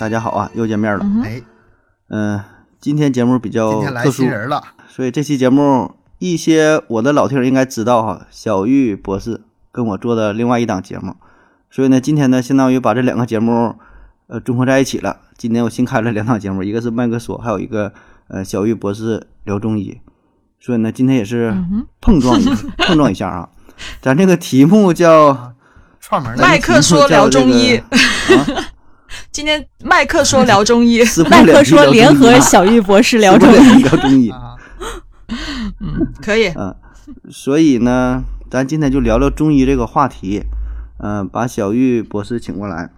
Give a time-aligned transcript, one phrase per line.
[0.00, 1.04] 大家好啊，又见面了。
[1.22, 1.42] 哎，
[2.08, 2.40] 嗯、
[2.80, 11.16] 今天节目比今较天来特殊新，人了，所以这期节目一些我的老听友应该知道哈，小玉博士跟我做的另外一档节目，
[11.70, 13.76] 所以呢，今天呢，相当于把这两个节目
[14.28, 15.18] 呃综合在一起了。
[15.36, 17.92] 今天我新开了两档节目，一个是麦克说，还有一个
[18.28, 20.00] 呃小玉博士聊中医，
[20.58, 21.54] 所以呢，今天也是
[22.00, 22.46] 碰撞一
[22.78, 23.50] 碰撞一下啊。
[24.00, 25.52] 咱这个题目叫
[26.00, 27.84] 串门的麦克说聊中医，啊，
[29.32, 34.28] 今天麦克说聊中医， 麦克说联合小玉博士聊中医，聊中医。
[34.34, 34.56] 啊，
[35.78, 36.74] 嗯，可以，嗯，
[37.30, 40.42] 所以呢，咱今天就聊聊中医这个话题，
[40.98, 42.90] 嗯、把小玉博士请过来，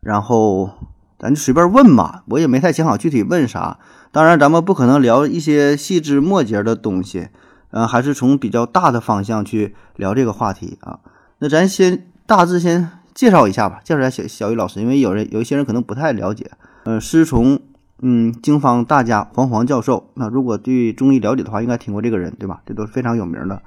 [0.00, 0.70] 然后
[1.18, 3.78] 咱就随便问吧，我也没太想好具体问啥。
[4.12, 7.28] 当然，咱们不可能聊一些细枝末节的东西，
[7.72, 11.00] 嗯、还是从比较大的方向去聊这个话题啊。
[11.40, 12.88] 那咱先大致先
[13.20, 16.52] 介绍一下吧，介绍一下小小玉老师，因为有人有一些人可能不太了解。
[16.84, 17.60] 呃，师从
[18.00, 22.62] 嗯经方大家黄黄教授，那如果对中医了解的话，应该听过这个人，对吧？
[22.64, 23.60] 这都是非常有名的。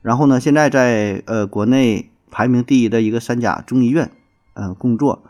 [0.00, 4.10] 然后呢，现在在呃国内排名第一的一个三甲中医院，
[4.54, 5.22] 呃工作，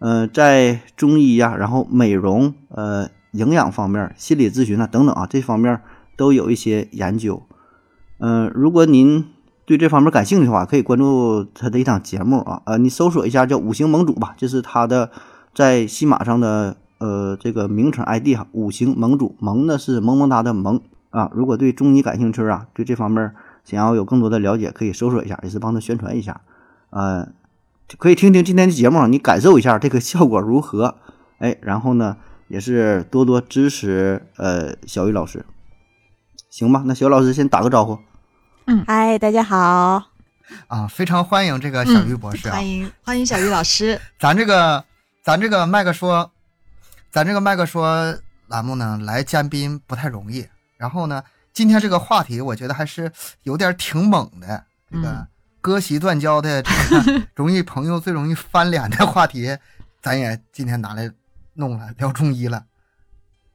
[0.00, 5.80] 呃在中医呀、然后美容、呃营养方面、心理咨询啊等等啊这方面
[6.14, 7.42] 都有一些研究。
[8.18, 9.24] 嗯、如果您
[9.66, 15.10] 对这方面感兴趣的话，可以关注他的一档节目啊，呃，你搜索一下叫“五行盟主”吧，这是他的
[15.54, 21.30] 在西马上的呃这个名称 ID 哈，五行盟主，盟呢是萌萌哒的萌啊。
[21.32, 23.32] 如果对中医感兴趣啊，对这方面
[23.64, 26.42] 想要有更多的了解，可以搜索一下，也是帮他宣传一下，
[26.90, 27.26] 呃，
[27.96, 30.96] 可以听听今天的节目，你感受一下这个效果如何，
[31.38, 35.46] 哎，然后呢，也是多多支持呃小雨老师，
[36.50, 36.82] 行吧？
[36.84, 37.96] 那小雨老师先打个招呼。
[38.86, 40.02] 嗨，大家好，
[40.68, 42.66] 啊，非常欢迎这个小鱼博士啊欢！
[42.66, 44.82] 迎欢迎小鱼老师， 咱这个
[45.22, 46.30] 咱这个麦克说，
[47.10, 48.16] 咱这个麦克说
[48.48, 50.46] 栏目呢，来嘉宾不太容易。
[50.78, 55.26] 然后呢，今天这个话题我觉得还是有点挺猛的，这个嗯
[55.60, 59.58] 割席断交的这个 容易朋友最容易翻脸的话题，
[60.00, 61.10] 咱也今天拿来
[61.52, 62.64] 弄了，聊中医了。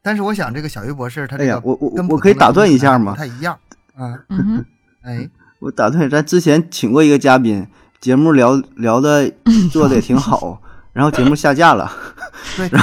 [0.03, 3.59] 但是我想，这个小鱼博士他这个哎呀我我跟我可以打断一下吗不太一样，
[3.97, 4.65] 嗯，嗯哼，
[5.03, 5.29] 哎，
[5.59, 7.67] 我打断，咱之前请过一个嘉宾，
[7.99, 9.31] 节目聊聊的
[9.71, 10.61] 做的也挺好，
[10.93, 11.91] 然后节目下架了。
[12.57, 12.79] 对对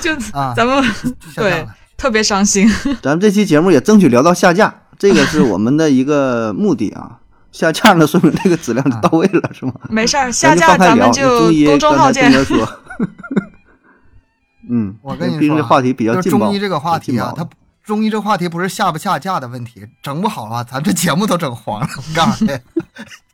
[0.00, 0.82] 就啊，咱们
[1.20, 1.74] 就下架了。
[1.96, 2.68] 特别伤心，
[3.02, 7.18] 咱们这期节目也争取聊到下架，这个是我们的一个目的啊。
[7.50, 9.72] 下架了，说明这个质量就到位了，是吗？
[9.88, 10.76] 没事儿，下架。
[10.76, 12.30] 咱们就公众号见
[14.70, 17.18] 嗯，我跟你毕竟这说啊话题比较劲中医这个话题
[17.88, 21.86] 中医这话题不是下不下架的问题，整不好啊，咱这节目都整黄了。
[21.96, 22.50] 我告诉你，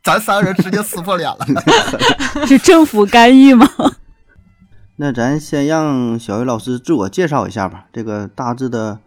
[0.01, 1.45] 咱三个人直接撕破脸了。
[2.47, 3.67] 是政府干预吗？
[4.95, 8.99] 那咱先让小鱼老师自我介绍一下吧，这个大致的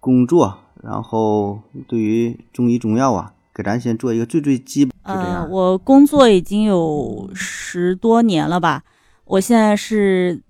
[0.00, 5.48] 工作，然后对于中医中药啊，给咱先做一个最最基本，就这呃，样。
[5.48, 8.82] 我工作已经有十多年了吧，
[9.26, 10.42] 我现在是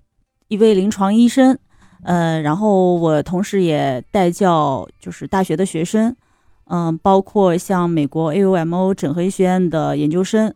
[0.47, 1.55] 一位临床医生，
[2.03, 6.15] 呃，然后我同时也带教就是大学的学生，
[6.67, 10.53] 嗯、包括像美国 AUMO 整合医学院的研究生，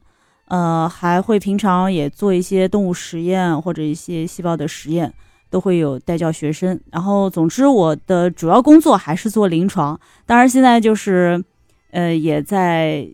[0.47, 5.13] 呃，还会平常也做一些动物实验或者一些细胞的实验，
[5.49, 6.79] 都会有带教学生。
[6.91, 11.43] 然后，总之我的主要工作还是做临床，当然现在就是，
[11.91, 13.07] 呃，也在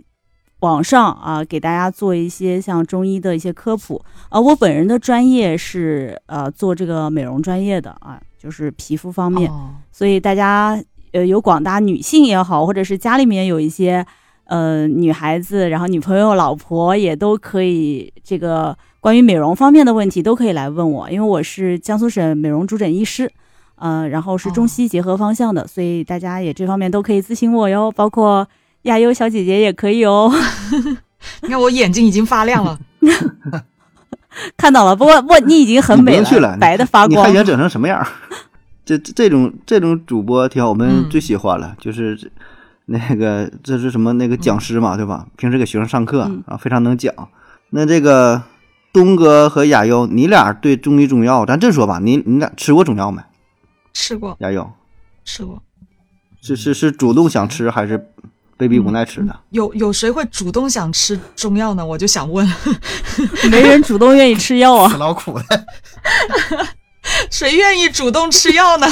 [0.59, 4.01] 网上啊给大家做一些像中医的一些科普。
[4.29, 9.49] 啊，我本人的专业是呃做这个美容专业的啊，就是皮肤方面。
[9.49, 10.81] 哦所以大家
[11.11, 14.05] 呃有广大女性也好，或者是家里面有一些
[14.45, 23.29] 呃女孩子，然后女朋友、老婆也都可以这个关于美容方面的问题都可以来问我，因为我是江苏省美容主诊医师，
[23.75, 28.47] 呃，然后是中西结合方向的，所以大家也这方面都可以咨询我哟，包括
[28.83, 30.31] 亚优小姐姐也可以哦。
[31.41, 32.79] 你看我眼睛已经发亮了，
[34.55, 37.33] 看到了，不过不过你已经很美了白的发光你还。
[37.33, 38.05] 想整成什么样？
[38.85, 42.31] 这这这种这种主播挺好，我们嗯最喜欢了，就是
[42.85, 45.27] 那个这是什么那个讲师嘛，对吧？
[45.37, 47.13] 平时给学生上课嗯啊，非常能讲。
[47.71, 48.41] 那这个
[48.91, 53.21] 东哥和亚优，你俩对中医中药，咱这说吧，你你俩吃过中药没？
[53.93, 54.71] 吃过亚优
[55.25, 55.61] 吃过，
[56.41, 58.09] 是是是主动想吃还是
[58.59, 59.33] 被逼无奈吃的？
[59.51, 61.85] 有有谁会主动想吃中药呢？
[61.85, 62.45] 我就想问，
[63.49, 64.97] 没人主动愿意吃药啊 死。
[64.97, 65.65] 老苦的
[67.31, 68.87] 谁愿意主动吃药呢？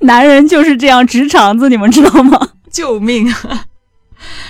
[0.00, 2.48] 男人就是这样直肠子，你们知道吗？
[2.72, 3.30] 救命！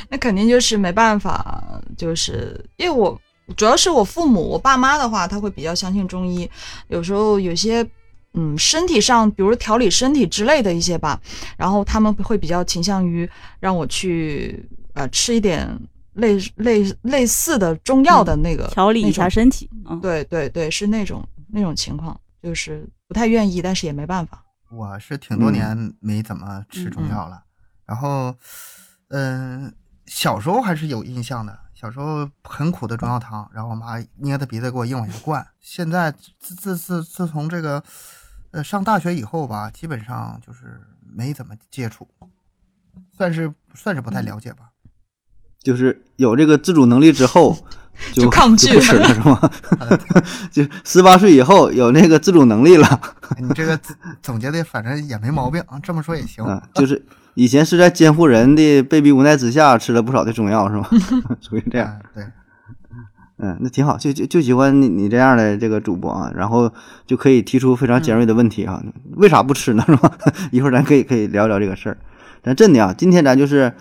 [0.08, 1.60] 那肯定就是没办法，
[1.98, 3.20] 就是因为我
[3.56, 6.48] 主要是我父母，我爸妈的话，他会比较相信中医。
[6.86, 7.84] 有时候有些
[8.34, 11.20] 嗯身体上，比如调理身体之类的一些吧，
[11.56, 13.28] 然后他们会比较倾向于
[13.60, 15.68] 让我去呃吃一点
[16.14, 19.70] 类类类似的中药的那个、调理一下身体。
[19.86, 24.44] 嗯，对对对，是那种那种情况，就是不太愿意，但是也没办法。
[24.70, 27.42] 我是挺多年没怎么吃中药了，
[27.86, 28.34] 然后，
[29.08, 29.72] 嗯、
[30.06, 31.56] 小时候还是有印象的。
[31.74, 35.46] 小时候很苦的中药汤，然后我妈捏着鼻子给我硬往下灌。
[35.60, 37.82] 现在自自自自从这个，
[38.54, 40.80] 呃，上大学以后吧，基本上就是
[41.12, 42.06] 没怎么接触，
[43.12, 44.70] 算是算是不太了解吧。
[45.60, 47.56] 就是有这个自主能力之后，
[48.14, 49.50] 就就抗拒了是吗？
[50.52, 53.00] 就十八岁以后有那个自主能力了，
[53.38, 56.44] 你这个总总结的反正也没毛病啊，这么说也行。
[56.44, 57.04] 啊，就是
[57.34, 60.88] 以前是在监护人的被逼无奈之下吃了不少的中药是吗？
[61.40, 61.98] 属于这样。
[61.98, 62.24] 嗯对，
[63.44, 66.72] 嗯，那挺好，就就就喜欢你你这样的这个主播啊，然后
[67.06, 68.82] 就可以提出非常尖锐的问题啊，
[69.16, 69.84] 为啥不吃呢？
[69.86, 70.10] 是吧？
[70.50, 71.98] 一会儿咱可以可以聊聊这个事儿。
[72.42, 73.74] 咱真的啊，今天咱就是，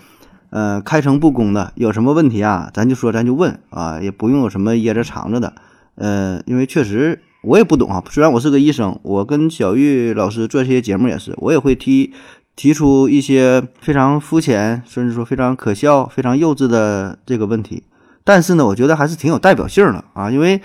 [0.50, 5.54] 呃，开诚布公的，有什么问题啊，咱就说，咱就问啊，也不用有什么掖着藏着的，
[5.95, 12.12] 呃，因为确实我也不懂啊，虽然我是个医生，我跟小玉老师做这些节目也是，我也会提
[12.57, 17.83] 提出一些非常肤浅，甚至说非常可笑、非常幼稚的这个问题。
[18.23, 20.61] 但是呢，我觉得还是挺有代表性的啊，因为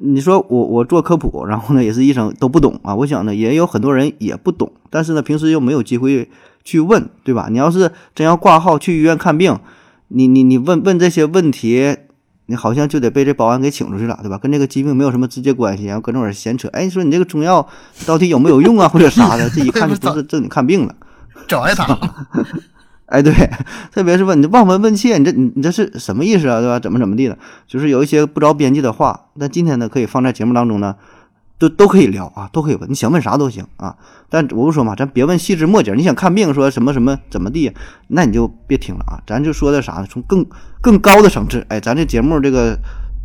[0.00, 6.28] 你说我我做科普，然后呢也是医生都不懂啊，我想呢也有很多人也不懂，但是呢平时又没有机会
[6.64, 7.48] 去问，对吧？
[7.50, 9.58] 你要是真要挂号去医院看病，
[10.08, 11.96] 你你你问问这些问题，
[12.46, 14.38] 你好像就得被这保安给请出去了，对吧？
[14.38, 17.66] 跟这个疾病没有什么直接关系，然后搁那会儿闲扯，哎，你说你这个中药
[18.06, 20.94] 到底有没有用啊，或者啥的，这一看就不是 正经看病了。
[21.46, 21.98] 找挨打。
[23.06, 23.32] 哎，对，
[23.92, 26.80] 特别是问你望闻问切，你这你你这是什么意思啊，对吧？
[26.80, 27.36] 怎么怎么地的，
[27.66, 29.26] 就是有一些不着边际的话。
[29.38, 30.96] 但今天呢，可以放在节目当中呢，
[31.58, 33.94] 都都可以聊啊，都可以问，你想问啥都行啊。
[34.30, 35.92] 但我不说嘛，咱别问细枝末节。
[35.92, 37.70] 你想看病说什么什么怎么地，
[38.08, 39.20] 那你就别听了啊。
[39.26, 40.06] 咱就说的啥呢？
[40.08, 40.44] 从更
[40.80, 42.76] 更高的层次，哎，咱这节目这个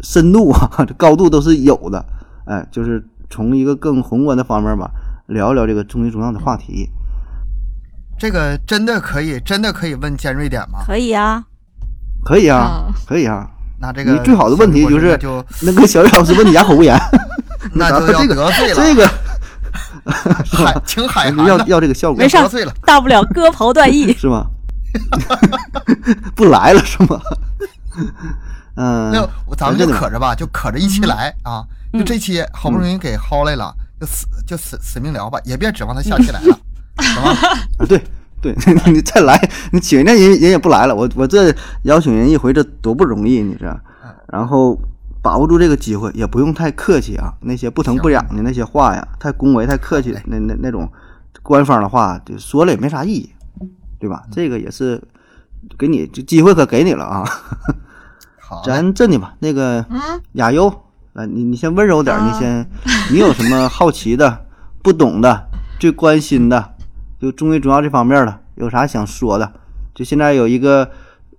[0.02, 2.06] 深度啊， 这高度都是有的，
[2.46, 4.92] 哎，就是从一个更宏观的方面吧，
[5.28, 6.90] 聊一聊这个中医中药的话题。
[8.19, 10.80] 这个真的可以，真的可以问尖锐点吗？
[10.86, 11.44] 可以啊。
[12.24, 13.50] 可以啊，啊可以啊。
[13.81, 17.00] 那这个你最好的问题就是就那个小雨老师问你哑口无言，
[17.74, 19.07] 那就要这个得罪了，这个
[20.51, 22.74] 海请海涵 要要这个效果没事儿得罪了。
[22.81, 24.13] 大不了割袍断义。
[24.19, 24.45] 是吗？
[26.36, 27.21] 不来了是吗？
[28.75, 31.63] 嗯，那咱们就可着吧，就可着一起来啊！
[31.94, 36.60] 就嗯这期好不容易给薅来了，就死就死死命聊吧，也别指望他下期来了，
[37.80, 38.01] 啊对
[38.42, 38.56] 对，
[38.92, 39.38] 你再来，
[39.72, 41.54] 你请人家人人也不来了，我我这
[41.84, 43.66] 邀请人一回，这多不容易，你这，
[44.28, 44.80] 然后
[45.22, 50.90] 把握住这个机会，也不用太客气啊，那些不疼不痒的那些话呀，太恭维、太客气，那那那种
[51.44, 53.30] 官方的话，就说了也没啥意义，
[54.00, 54.24] 对吧？
[54.31, 55.02] 这个也是
[55.78, 57.25] 给你这机会可给你了啊。
[58.40, 58.62] 好。
[58.62, 60.00] 嘞，咱这的吧，那个嗯，
[60.34, 60.68] 亚优，
[61.13, 62.69] 啊，你你先温柔点，你啊先，
[63.12, 64.45] 你有什么好奇的、
[64.81, 65.47] 不懂的、
[65.78, 66.74] 最关心的，
[67.19, 69.52] 就中医中药这方面的，有啥想说的？
[69.94, 70.90] 就现在有一个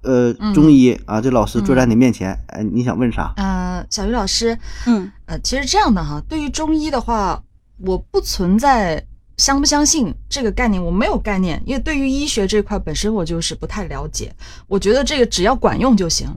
[0.02, 3.32] 呃嗯中医啊，这老师坐在你面前，哎，你想问啥？
[3.36, 7.42] 呃，小鱼老师，嗯呃，其实这样的哈，对于中医的话，
[7.78, 9.02] 我不存在
[9.38, 14.30] 相不相信这个概念，我没有概念，因为对于医学这块本身我就是不太了解，
[14.66, 16.28] 我觉得这个只要管用就行。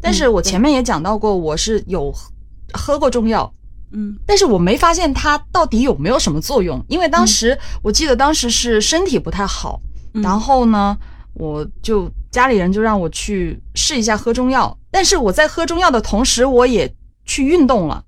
[0.00, 2.30] 但是我前面也讲到过，我是有喝
[2.74, 3.50] 喝过中药，
[3.92, 9.80] 嗯但是我没发现它到底有没有什么作用，因为当时、我记得当时是身体不太好，
[10.14, 10.96] 嗯然后呢，
[11.34, 16.92] 我就家里人就让我去试一下喝中药，但是我在喝中药的同时，我也
[17.24, 18.02] 去运动了，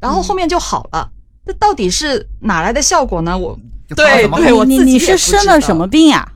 [0.00, 1.10] 然后后面就好了。
[1.44, 3.36] 这到底是哪来的效果呢？
[3.36, 3.58] 我
[3.96, 6.26] 对对我你你是生了什么病呀？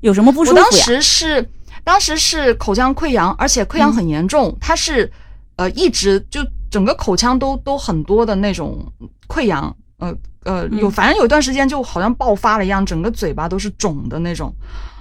[0.00, 0.72] 有什么不舒服我当？
[0.72, 1.50] 时是
[1.82, 5.10] 当时是口腔溃疡，而且溃疡很严重，它是
[5.56, 6.40] 呃一直就
[6.74, 8.84] 整个口腔都都很多的那种
[9.28, 10.12] 溃疡，呃
[10.42, 14.52] 呃有嗯反正有一段时间就好像爆发了一样，整个嘴巴都是肿的那种。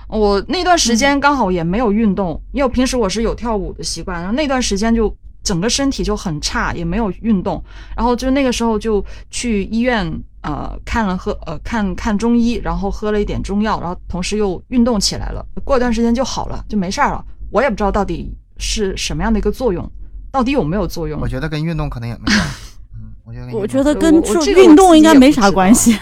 [0.08, 5.12] 我那段时间刚好也没有运动，因为我平时我是有跳舞的习惯，然后那段时间就
[5.42, 7.64] 整个身体就很差，也没有运动，
[7.98, 10.08] 然后就那个时候就去医院
[10.44, 17.26] 呃看了喝呃看看中医，然后喝了一点中药，然后同时又运动起来了，过一段时间就好了，就没事儿了。
[17.50, 19.92] 我也不知道到底是什么样的一个作用，
[20.34, 21.28] 到底有没有作用我？
[21.28, 22.74] 觉得跟运动可能也没关系。
[22.98, 25.96] 嗯，我觉得跟运动我觉得跟运动应该没啥关系。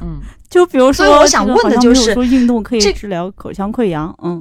[0.00, 4.40] 嗯， 就比如说，所以我想问的就是说运动可以这治疗口腔溃疡，嗯，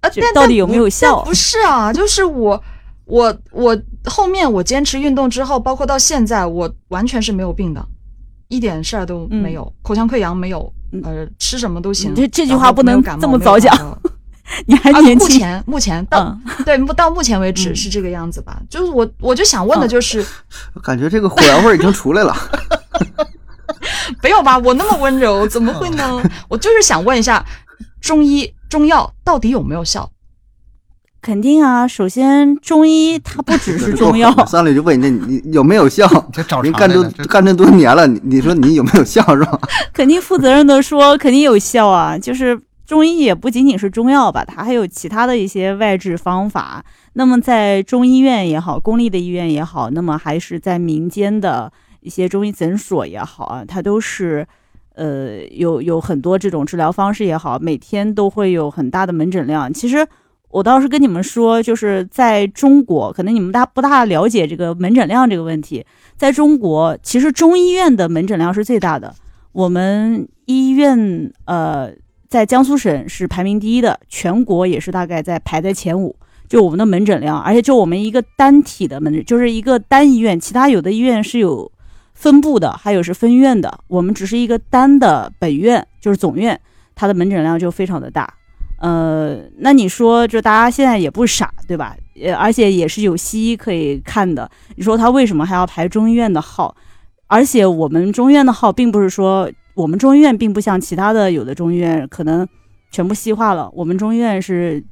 [0.00, 2.62] 啊，但到底有没有效不是啊，就是我
[3.04, 7.86] 我我后面我坚持运动之后，包括到现在，我完全是没有病的，
[8.48, 12.14] 一点事儿都没有，口腔溃疡没有，嗯呃，吃什么都行。
[12.14, 13.76] 这这句话不能这么早讲
[14.66, 18.60] 你还啊，年轻，目前 目前到、嗯对目到目前为止嗯是这个样子吧？
[18.70, 20.24] 就是我我就想问的就是，
[20.82, 22.34] 感觉这个火药味儿已经出来了。
[24.22, 24.56] 没有吧？
[24.58, 26.22] 我那么温柔，怎么会呢？
[26.48, 27.44] 我就是想问一下，
[28.00, 30.10] 中医中药到底有没有效？
[31.20, 31.86] 肯定啊。
[31.88, 36.06] 首先，中医它不只是中药，上来就问你，你你有没有效？
[36.32, 39.58] 这找您干这干这多年了，你你说你有没有效是吧？
[39.92, 42.16] 肯定负责任的说，肯定有效啊。
[42.16, 46.84] 就是中医也不仅仅是中药吧，它还有其他的一些外治方法。
[47.14, 54.46] 那么在中医院也好，公立的医院也好，那么还是在民间的一些中医诊所也好啊，它都是。
[54.98, 59.70] 呃，有有很多这种治疗方式也好，每天都会有很大的门诊量。
[59.70, 60.06] 其实
[60.48, 65.84] 我倒是跟你们说，就是在中国，可能你们大不大了解这个门诊量这个问题。
[66.16, 69.14] 在中国，其实中医院的门诊量是最大的。
[69.52, 71.92] 我们医院呃，
[72.28, 76.14] 在江苏省是排名第一的，全国也是大概在排在前五。
[76.48, 81.70] 就我们的门诊量，而且就我们一个单体的门诊，就是一个单医院，其他有的医院是有
[82.14, 83.80] 分部的，还有是分院的。
[83.88, 86.60] 我们只是一个单的本院，就是总院，
[86.94, 88.32] 它的门诊量就非常的大。
[88.78, 91.96] 呃，那你说，就大家现在也不傻，对吧？
[92.22, 94.48] 呃，而且也是有西医可以看的。
[94.76, 96.76] 你说他为什么还要排中医院的号？
[97.26, 102.48] 而且我们中医院的号，并不是说我们中医院并不像其他的有的中医院可能
[102.90, 104.82] 全部西化了，我们中医院是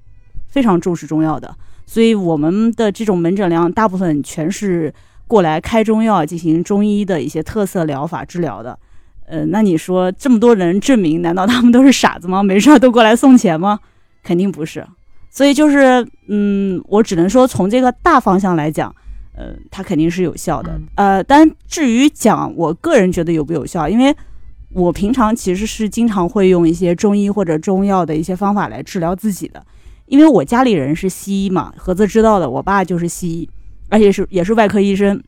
[0.47, 4.93] 非常重视中药的，所以我们的这种门诊量大部分全是
[5.27, 8.79] 过来开中药进行中医的一些特色疗法治疗的。
[9.27, 12.43] 呃，那你说这么多人证明，难道他们都是傻子吗？
[12.45, 13.81] 没事儿都过来送钱吗？
[14.23, 14.87] 肯定不是。
[15.31, 18.95] 所以就是，嗯，我只能说从这个大方向来讲，
[19.35, 20.79] 呃，它肯定是有效的。
[20.97, 24.15] 呃，但至于讲我个人觉得有不有效，因为
[24.75, 29.65] 我平常其实是经常会用一些中医或者中药的一些方法来治疗自己的，
[30.07, 33.49] 因为我家里人是西医嘛，盒子知道的，我爸就是西医，
[33.89, 35.23] 而且是也是外科医生，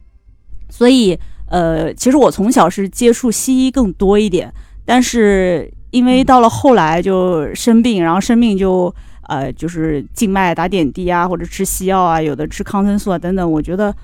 [0.69, 1.17] 所以
[1.49, 4.53] 呃，其实我从小是接触西医更多一点，
[4.85, 8.93] 但是因为到了后来就生病，然后生病就
[9.29, 13.95] 呃就是静脉打点滴啊，或者吃西药啊，有的吃抗生素啊等等，我觉得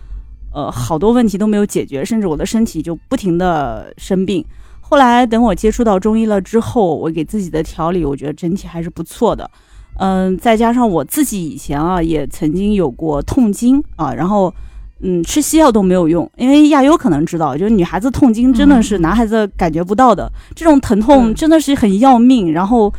[0.53, 4.45] 呃好多问题都没有解决，甚至我的身体就不停的生病。
[4.93, 9.51] 后来等我接触到中医了之后，我给自己的调理，我觉得整体还是不错的。
[9.97, 14.55] 嗯，再加上我自己以前啊也曾经有过痛经啊，然后
[15.01, 22.53] 嗯吃西药都没有用，因为亚优可能知道，就是女孩子痛经真的是男孩子感觉不到的，这种疼痛真的是很要命。
[22.53, 22.93] 然后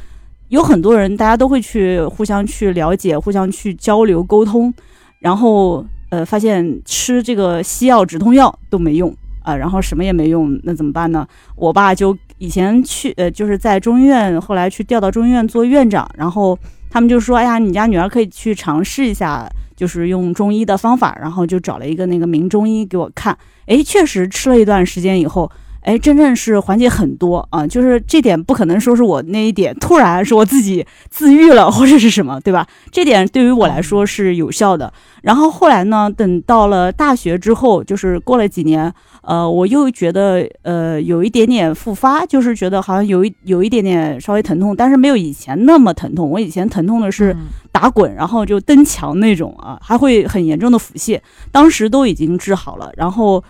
[0.49, 4.73] 有很多人大家都会去互相去了解，互相去交流沟通，
[5.19, 9.15] 然后呃发现吃这个西药止痛药都没用。
[9.43, 11.27] 啊，然后什么也没用，那怎么办呢？
[11.55, 16.57] 我爸就以前去，呃，就是在中医院，后来去调到中医院做院长，然后
[16.89, 25.51] 他们就说，哎呀，你家女儿可以去尝试一下，就是用中医的方法，然后就找了一个那个名中医给我看，哎，确实吃了一段时间以后，
[25.83, 32.65] 哎，真正是缓解很多啊，就是这点不可能说是我那一点突然是我自己自愈了或者是什么，对吧？
[32.91, 34.91] 这点对于我来说是有效的。
[35.21, 38.93] 然后后来呢，等到了大学之后，就是过了几年。
[39.25, 46.29] 呃，我又觉得呃有一点点复发，就是觉得好像有一有一点点稍微疼痛，但是没有以前那么疼痛。
[46.29, 51.17] 我以前疼痛的是嗯打滚，然后就蹬墙那种啊，还会很严重的腹泻，
[51.53, 52.91] 当时都已经治好了。
[52.97, 53.41] 然后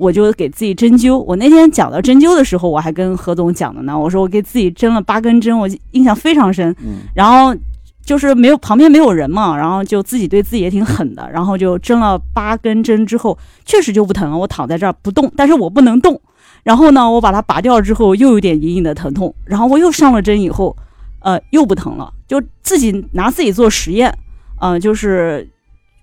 [0.00, 1.18] 我就给自己针灸。
[1.18, 6.74] 我那天讲到针灸的时候，我还跟何总讲的呢，我说我给自己针了八根针，我印象非常深。
[6.82, 7.54] 嗯，然后
[8.02, 14.38] 就是没有旁边没有人嘛，然后就自己对自己也挺狠的， 然后就针了八根针之后，确实就不疼了。
[14.38, 16.18] 我躺在这儿不动，但是我不能动。
[16.62, 19.34] 然后呢，我把它拔掉之后，又有点隐隐的疼痛。
[19.44, 20.74] 然后我又上了针以后，
[21.20, 22.12] 呃，又不疼了。
[22.26, 24.16] 就自己拿自己做实验，
[24.60, 25.46] 嗯、就是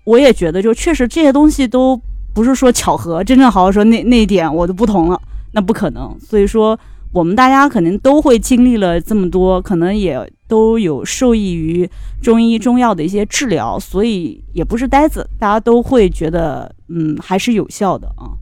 [0.04, 2.00] 我也觉得，就确实这些东西都
[2.38, 5.20] 不是说巧合，真正好好说那那一点我都不同了，
[5.52, 6.16] 那不可能。
[6.20, 6.78] 所以说。
[7.10, 11.88] 我们大家可能都会经历了这么多，可能也都有受益于
[12.20, 18.36] 中医中药的一些治疗，所以也不是呆子，大家都会觉得，嗯，还是有效的啊。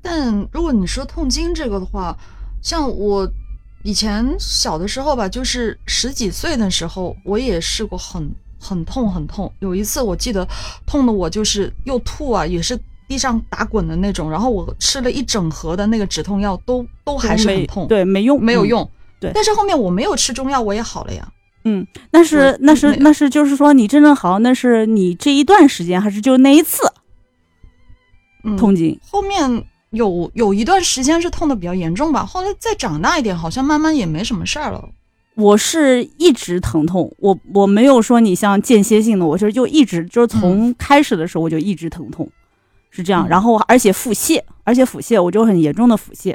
[0.00, 2.16] 但如果你说痛经这个的话，
[2.62, 3.28] 像我
[3.82, 9.52] 以前小的时候吧，就是十几岁的时候，我也试过很很痛很痛。
[9.60, 10.46] 有一次我记得
[10.86, 14.30] 痛的我就是又吐啊，也是地上打滚的那种。
[14.30, 18.88] 然后我吃了一整盒的那个止痛药，都都还是很痛，对，没用，嗯没有用。
[19.18, 21.26] 对但是后面我没有吃中药，我也好了呀。
[21.64, 26.92] 嗯，那是那是那是就是说你真正好，那是你这一段时间，还是就那一次
[28.44, 29.00] 嗯，痛经？
[29.10, 34.88] 后面有有一段时间是痛的比较严重吧，后来再长大一点，好像慢慢也没什么事儿了。
[35.36, 42.28] 我是一直疼痛，我我没有说你像间歇性的，我是就一直就是从开始的时候我就一直疼痛，
[42.90, 43.26] 是这样。
[43.26, 46.34] 嗯然后而且腹泻，而且腹泻我就很严重的腹泻，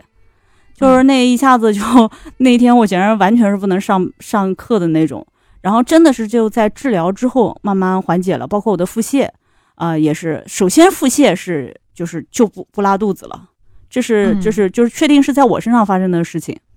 [0.76, 1.82] 就是那一下子就
[2.38, 5.26] 那天我简直完全是不能上上课的那种。
[5.62, 9.28] 然后真的是就在治疗之后慢慢缓解了，包括我的腹泻
[9.76, 10.44] 啊、也是。
[10.46, 13.50] 首先腹泻是就是就不不拉肚子了，
[13.90, 16.71] 这是嗯这是就是确定是在我身上发生的事情，嗯。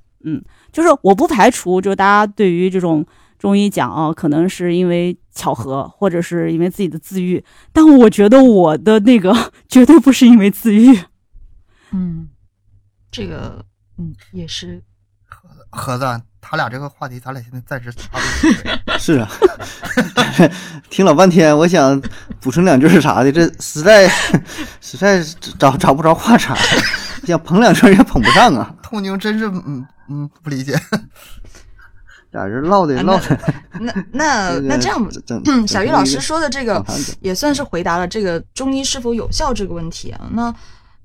[0.73, 3.05] 就是我不排除，就是大家对于这种
[3.39, 10.99] 中医讲啊，可能是因为巧合，或者是因为自己的自愈，但我觉得我的那个绝对不是因为自愈。
[11.93, 12.29] 嗯，
[13.11, 13.65] 这个
[13.99, 14.83] 嗯也是，
[15.71, 16.05] 盒子，
[16.41, 18.55] 他俩这个话题，咱俩现在暂时插不进。
[18.99, 19.29] 是啊，
[20.89, 22.01] 听老半天，我想
[22.41, 24.09] 补充两句是啥的，这实在
[24.81, 25.23] 实在
[25.59, 26.57] 找找不着话茬，
[27.27, 28.75] 想捧两句也捧不上啊。
[28.83, 30.79] 痛经真是，嗯嗯，不理解。
[32.33, 33.39] 俩人唠的啊唠的，
[33.79, 36.85] 那那 那这样，小玉老师说的这个
[37.21, 40.29] 也算是回答了这个中医是否有效这个问题啊。
[40.33, 40.53] 那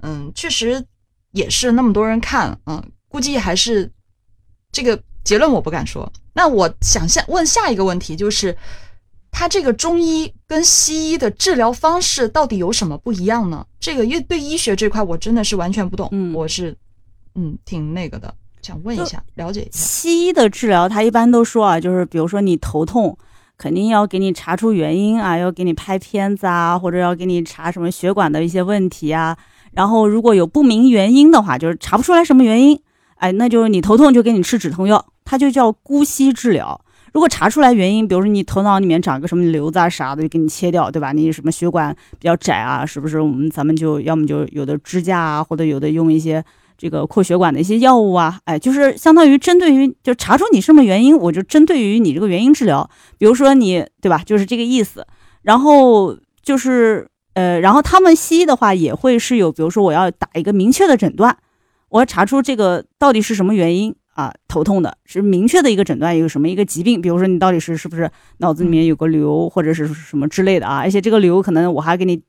[0.01, 0.83] 嗯，确实
[1.31, 3.91] 也是那么多人看，嗯，估计还是
[4.71, 6.11] 这个结论我不敢说。
[6.33, 8.57] 那我想下问下一个问题，就是
[9.31, 13.65] 它这个中医跟西医的治疗方式到底有什么不一样呢？
[13.79, 16.75] 这个因为对医学这块我真的是完全不懂，嗯我是
[17.35, 19.69] 嗯挺那个的，想问一下，了解一下。
[19.71, 23.17] 西医的治疗，他一般都说啊，就是比如说你头痛，
[23.57, 29.37] 肯定要给你查出原因啊，要给你拍片子啊，或者要给你查什么血管的一些问题啊。
[29.71, 32.81] 然后如果有不明原因的话，就是查不出来什么原因，
[33.15, 36.81] 哎，那就是你头痛就给你吃止痛药，它就叫姑息治疗。
[37.13, 41.11] 如果查出来原因，比如说你头脑里面长个什么瘤子啊啥的，就给你切掉，对吧？
[41.11, 43.19] 你什么血管比较窄啊，是不是？
[43.19, 46.43] 我们咱们就要么就有的支架啊，或者有的用一些
[46.77, 52.89] 这个扩血管的一些药物啊，哎，就是相当于针对于就查出你什么原因，我就针对于你这个原因治疗。
[53.17, 55.05] 比如说你对吧，就是这个意思。
[55.41, 61.35] 然后就是呃，然后他们西医的话也会是有，比如说我要打一个明确的诊断，
[61.89, 72.21] 我要查出这个到底是什么原因啊，头痛的是明确的一个诊断，有什么一个疾病，比如说你到底是是不是脑子里面有个瘤或者是什么之类的啊，而且这个瘤可能我还给你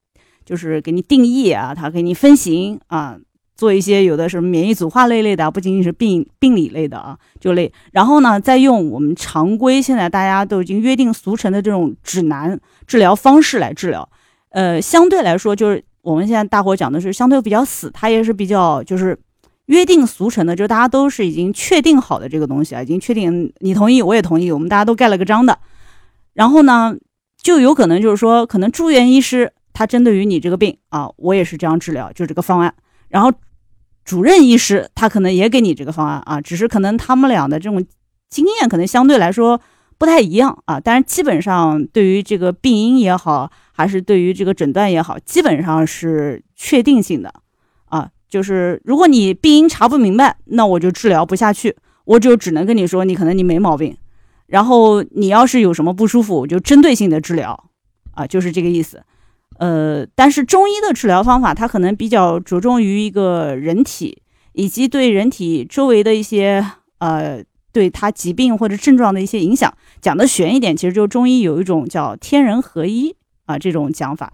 [0.44, 3.18] 就是给你定义啊，它给你分型啊。
[3.56, 7.70] 做一些有的什么免疫组化类类的啊，不仅仅是病病理类的啊，就类。
[7.92, 14.08] 然后呢，再用我们常规现在大家都已经约定俗成的这种指南治疗方式来治疗。
[14.52, 19.14] 呃，相对来说，就是我们现在大伙讲的是相对比较死，它也是比较就是
[19.70, 25.56] 约定俗成的，就是大家都是已经确定好的这个东西啊，已经确定你同意我也同意，我们大家都盖了个章的。
[26.34, 26.96] 然后呢，
[27.40, 32.74] 就有可能就是说，可能住院医师他针对于你这个病啊，我也是这样治疗，就这个方案。
[33.10, 33.32] 然后
[34.04, 37.86] 主任医师他可能也给你这个方案啊，只是可能他们俩的这种
[38.28, 39.60] 经验可能相对来说
[39.98, 40.80] 不太一样啊。
[40.80, 47.32] 但是基本上对于这个病因也好，还是对于这个诊断也好，基本上是确定性的。
[48.30, 53.96] 就是如果你病因查不明白，那我就治疗不下去，我就只能跟你说你可能你没毛病。
[54.46, 57.70] 然后你要是有什么不舒服，我就针对性的治疗
[58.12, 59.02] 啊，就是这个意思。
[59.58, 64.22] 呃，但是中医的治疗方法，它可能比较着重于一个人体
[64.54, 66.64] 以及对人体周围的一些
[66.98, 69.72] 呃，对它疾病或者症状的一些影响。
[70.00, 73.14] 讲的玄一点，其实就中医有一种叫天人合一
[73.46, 74.32] 啊这种讲法。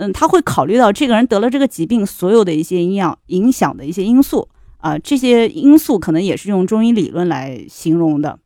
[0.00, 8.38] 嗯，他会考虑到这个人得了这个疾病所有的一些营养影响的一些因素啊，这些因素可能也是用中医理论来形容的。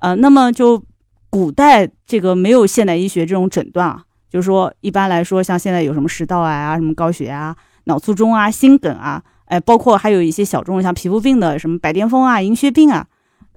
[0.00, 0.82] 呃，那么就
[1.28, 4.04] 古代这个没有现代医学这种诊断啊。
[4.30, 13.06] 就是说，一般来说，像现在有什么食道癌啊、什么高血压、脑卒中啊、心梗啊，哎，包括还有一些小众像皮肤病的，什么白癜风啊、银屑病啊。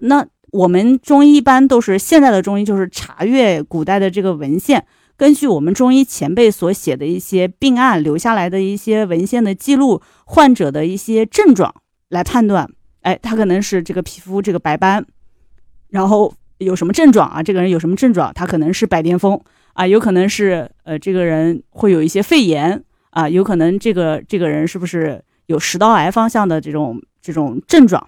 [0.02, 4.86] 那我们中医一般都是现在的中医，就是查阅古代的这个文献，
[5.18, 11.74] 根据我们中医前辈所写的一些病案留下来的一些文献的记录，患者的一些症状
[12.10, 12.70] 来判断，
[13.02, 15.04] 哎，他可能是这个皮肤这个白斑，
[15.90, 17.42] 然后有什么症状啊？
[17.42, 18.32] 这个人有什么症状？
[18.34, 19.42] 他可能是白癜风。
[19.74, 28.08] 啊，有可能是呃，这个人会有一些肺炎啊，有可能这个这个人是不是有食道癌方向的这种这种症状？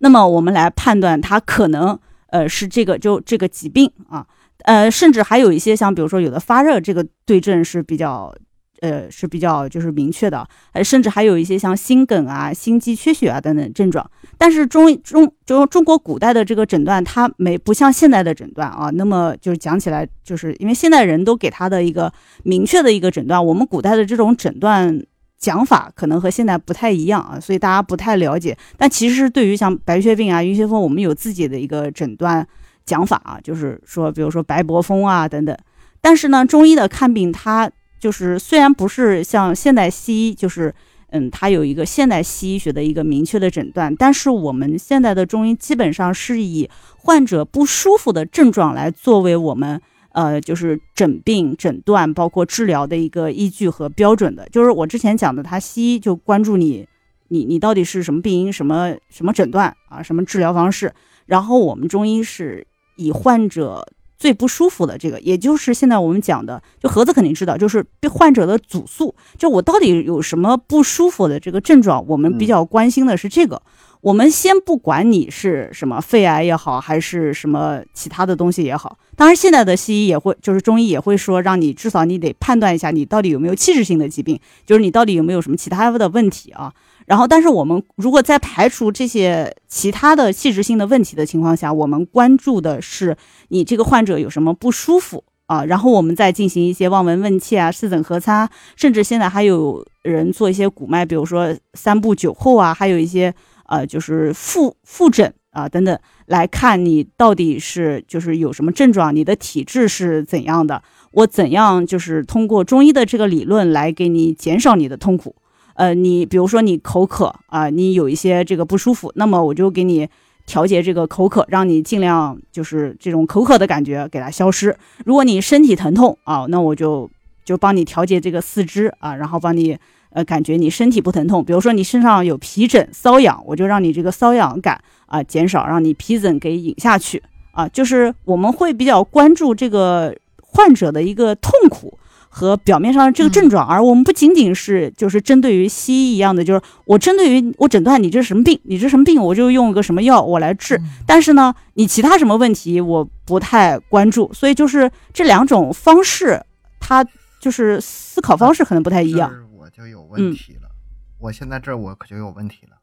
[0.00, 4.26] 那么我们来判断他可能呃是这个就这个疾病啊，
[4.64, 8.34] 呃，甚至还有一些像比如说有的发热这个对症是比较
[8.80, 14.08] 呃是比较就是明确的，呃，甚至还有一些像心梗啊、心肌缺血啊等等症状。
[14.38, 22.10] 但是中中中中国古代的这个诊断，它没不像现代的诊断啊，那么就是讲起来，就是因为现代人都给他的一个
[22.42, 24.98] 明确的一个诊断，我们古代的这种诊断
[25.38, 28.56] 讲法可能和现在不太一样啊，所以大家不太了解。
[28.78, 32.46] 但其实对于像白血病啊、晕血风，我们有自己的一个诊断
[32.90, 35.56] 讲法啊，就是说，比如说白伯风啊等等。
[36.00, 40.74] 但是呢，中医的看病，它就是虽然不是像现代西医，就是
[41.10, 49.80] 嗯，它有一个现代西医学的一个明确的诊断，但是我们现在的中医基本上是以患者不舒服的症状来作为我们
[50.12, 54.48] 呃就是诊病诊断包括治疗的一个依据和标准的。
[54.50, 56.86] 就是我之前讲的，他西医就关注你
[57.28, 60.92] 你你到底是什么病因、什么什么诊断啊、什么治疗方式，
[61.26, 62.66] 然后我们中医是
[63.00, 63.86] 以患者。
[64.20, 73.62] 最不舒服的这个，也就是现在我们讲的，就盒子肯定知道，就是患者的主诉，就我到底有什么不舒服的这个症状，我们比较关心的是这个。
[74.02, 86.70] 我们先不管你是什么肺癌也好，还是什么其他的东西也好，当然现在的西医也会，就是中医也会说，让你至少你得判断一下你到底有没有器质性的疾病，就是你到底有没有什么其他的问题啊。
[87.10, 93.16] 然后，但是我们如果在排除这些其他的器质性的问题的情况下，我们关注的是
[93.48, 95.64] 你这个患者有什么不舒服啊？
[95.64, 103.34] 然后我们再进行一些望闻问切啊、四诊合参，甚至现在还有人做一些骨脉，比如说三步九后啊，还有一些
[103.66, 115.34] 呃，就是复复诊啊等等，来看你到底是就是有什么症状，你的体质是怎样的，我怎样就是通过中医的这个理论来给你减少你的痛苦。
[115.80, 120.06] 呃，你比如说你口渴啊，你有一些这个不舒服，那么我就给你
[120.44, 124.76] 调节这个口渴，让你尽量就是这种口渴的感觉给它消失。
[125.06, 127.08] 如果你身体疼痛啊，那我就
[127.46, 129.78] 就帮你调节这个四肢啊，然后帮你
[130.10, 131.42] 呃感觉你身体不疼痛。
[131.42, 137.66] 比如说你身上有皮疹瘙痒，我就让你这个瘙痒感啊减少，让你皮疹给引下去啊。
[137.66, 141.96] 就是我们会比较关注这个患者的一个痛苦。
[142.32, 150.80] 和表面上的这个症状，而我们不仅仅是就是针对于西医一样的，就是我针对于我诊断你这是什么病，你这什么病，我就用一个什么药我来治。
[151.04, 156.40] 但是呢，你其他什么问题我不太关注，所以就是这两种方式，
[156.78, 157.04] 它
[157.40, 159.30] 就是思考方式可能不太一样。
[159.58, 160.70] 我就有问题了，
[161.18, 162.76] 我现在这我可就有问题了，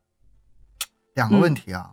[1.15, 1.91] 两个问题啊，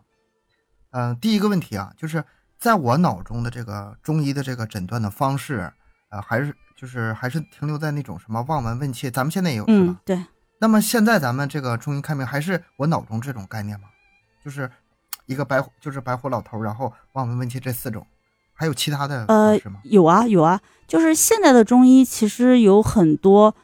[0.91, 2.25] 嗯，第一个问题啊，就是
[2.59, 5.73] 在我脑中的这个中医的这个诊断的方式，
[6.15, 6.55] 呃，还是。
[6.77, 10.01] 就是还是停留在那种什么望闻问切，咱们现在也有是吧？
[10.05, 10.21] 对。
[10.59, 13.87] 那么现在咱们这个中医看病还是我脑中这种概念吗？
[14.45, 14.69] 就是
[15.27, 18.05] 一个白就是白胡老头，然后望闻问切这四种，
[18.53, 23.55] 还有其他的呃有啊有啊，就是现在的中医其实有很多，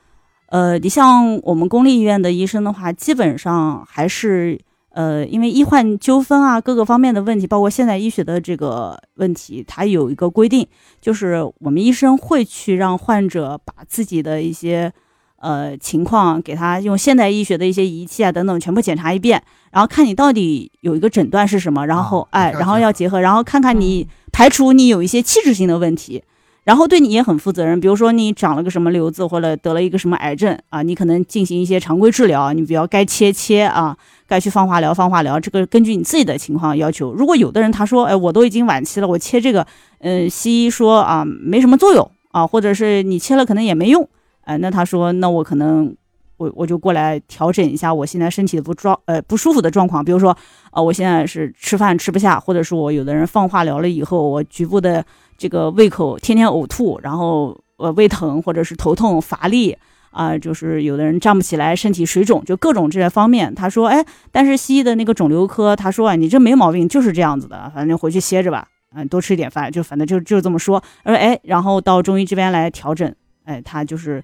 [0.46, 4.58] 呃，你像我们公立医院的医生的话，基本上还是。
[4.92, 10.66] 呃，因为医患纠纷啊，各个方面的问题，包括现代医学的这个问题，它有一个规定，
[11.00, 14.92] 就是我们医生会去让患者把自己的一些
[15.38, 26.22] 呃情况，给他用现代医学的一些仪器啊等等全部检查一遍，然后看你到底有一个诊断是什么，然后哎，然后要结合，然后看看你排除你有一些器质性的问题。
[26.64, 33.96] 然后对你也很负责任，比如说你长了个什么瘤子，或者得了一个什么癌症啊，你可能进行一些常规治疗，你比较该切切啊，
[34.30, 37.12] 该去放化疗放化疗，这个根据你自己的情况要求。
[37.12, 39.66] 如果有的人他说，哎，我都已经晚期了，我切这个，
[39.98, 44.08] 嗯，西医说啊没什么作用啊，或者是你切了可能也没用，
[44.44, 45.94] 哎，那他说，那我可能
[46.36, 50.34] 我我就过来调整一下我现在身体的不状呃不舒服的状况，比如说
[50.70, 55.04] 啊，我现在是吃饭吃不下，或者是我有的人放化疗了以后，我局部的。
[55.40, 59.74] 这个胃口天天呕吐，然后呃胃疼或者是头痛乏力
[60.10, 63.54] 啊，就是有的人站不起来，身体水肿，就各种这些方面。
[63.54, 70.82] 他说，哎，但是西医的那个肿瘤科，他说啊，你这没毛病，就是这样子的，反正回去歇着吧，嗯，多吃一点饭，就反正就就这么说。
[71.04, 74.22] 他说，哎，然后到中医这边来调整，哎，他就是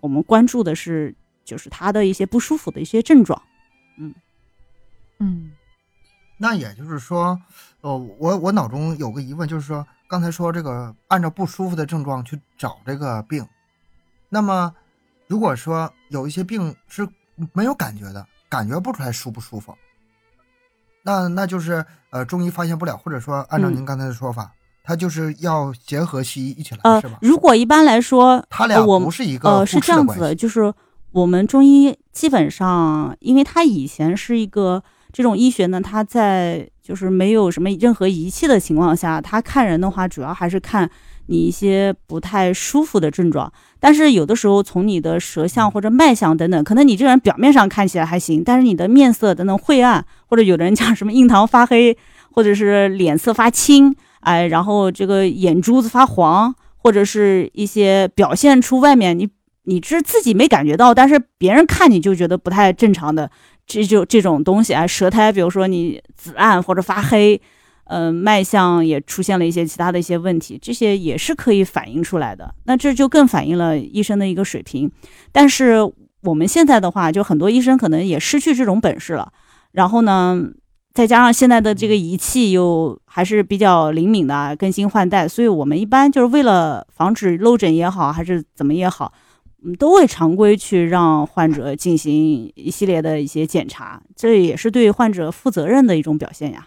[0.00, 3.42] 我们关注的是，就是他的一些不舒服的一些症状，
[3.98, 4.14] 嗯
[5.18, 5.50] 嗯，
[6.38, 7.40] 那也就是说，
[7.80, 9.86] 呃，我我脑中有个疑问，就是说。
[10.08, 13.44] 刚才说这个按照不舒服的症状去找这个病，
[14.28, 14.72] 那么
[15.26, 17.06] 如果说有一些病是
[17.52, 19.74] 没有感觉的，感觉不出来舒不舒服，
[21.02, 27.18] 那那就是呃中医发现不了，或者说按照您刚才的说法，他就是要结合西医一起来，是吧？
[27.20, 30.72] 如果一般来说，他俩不是一个呃是这样子的，就是
[31.12, 34.82] 我们中医基本上，因为他以前是一个。
[35.12, 40.90] 这种医学呢，他在就是没有什么任何仪器的情况下，他看人的话，主要还是看
[41.26, 43.52] 你一些不太舒服的症状。
[43.78, 51.96] 但是有的时候从你的舌象或者脉象等等，可能你这个人表面上看起来还行，但是你的面色等等晦暗，或者有的人讲什么印堂发黑，
[52.32, 59.28] 或者是脸色发青，哎，然后这个眼珠子发黄，或者是一些表现出外面你
[59.64, 63.30] 你是自己没感觉到，但是别人看你就觉得不太正常的。
[63.68, 67.40] 这就这种东西啊，舌苔，比如说你紫暗或者发黑，
[67.88, 72.52] 嗯，脉象也出现了一些其他的一些问题，这些也是可以反映出来的。
[72.64, 74.90] 那这就更反映了医生的一个水平。
[75.30, 75.76] 但是
[76.22, 79.32] 我们现在的话，就很多医生可能也失去这种本事了。
[79.70, 80.42] 然后呢，
[80.94, 89.12] 再加上现在的这个仪器又还是比较灵敏的，更新换代，所以我们一般就是为了防止漏诊也好，还是怎么也好。
[89.64, 96.66] 嗯，都会常规去让患者进行一系列的一些检查，这也是对患者负责任的一种表现呀。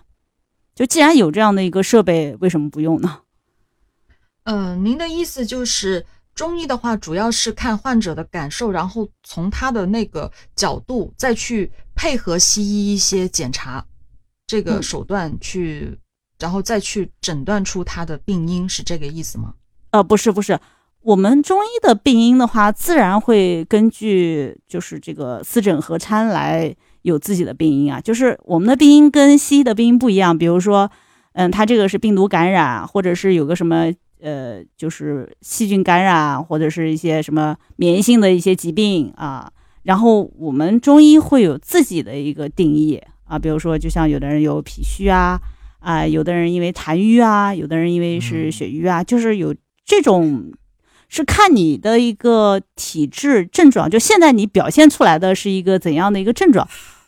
[0.79, 3.19] 就既然有这样的一个设备，为什么不用呢？
[4.45, 13.85] 嗯，您的意思就是中医的话，主要是看患者的感受，然后从他的那个角度再去配合西医一些检查
[14.47, 15.99] 这个手段去，
[16.39, 19.55] 然后再去诊断出他的病因，是这个意思吗？
[19.89, 20.57] 呃，不是，不是。
[21.01, 28.01] 我们中医的病因的话，自然会根据就是这个四诊合参来有自己的病因啊。
[28.01, 30.89] 就是我们的病因跟西医的病因不一样，比如说，
[31.33, 39.51] 嗯，它这个是病毒感染，或者是有个什么呃，就是细菌感染，或者是一些什么免疫性的一些疾病啊。
[39.83, 45.39] 然后我们中医会有自己的一个定义啊，比如说，就像有的人有脾虚啊，
[45.79, 50.51] 啊，有的人因为痰瘀啊，有的人因为是血瘀啊，就是有这种。
[51.09, 56.65] 是看你的一个体质症状，就现在你表现出来的是一个怎样的一个症状，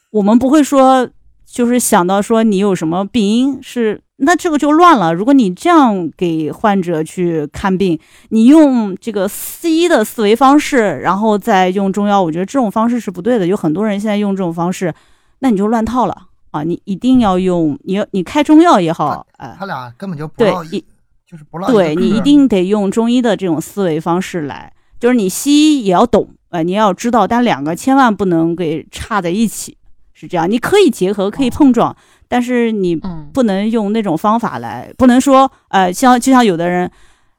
[0.10, 1.08] 我们不会说
[1.46, 5.14] 就是想到说你有什么病因，是那这个就乱了。
[5.14, 13.46] 如果你这样给患者去看病，你用这个西医的思维方式，然后再用中药，我觉得这种方式是不对的。
[13.46, 14.94] 有很多人现在用这种方式，
[15.40, 16.16] 那你就乱套了
[16.52, 16.64] 啊！
[16.64, 20.84] 你一定要用，你要你开中药也好，哎，他俩根本就不对一。
[21.32, 29.78] 就是不对你一定得用中医的这种思维方式来，就是你西医也要懂，呃，你要知道，但两个千万不能给差在一起，
[30.12, 30.52] 是这样。
[30.52, 31.96] 你可以结合，可以碰撞，
[32.28, 32.98] 但是你
[33.32, 36.92] 不能用那种方法来，不能说，呃，像就像有的人，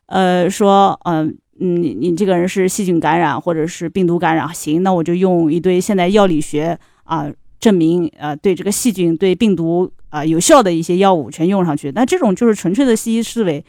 [0.07, 1.29] 呃，说，嗯
[1.61, 13.63] 嗯，你你这个人是细菌感染或者是病毒感染，行，那我就用一堆现在药理学啊证明，呃，对这个细菌对病毒啊有效的一些药物全用上去，那这种就是纯粹的西医思维。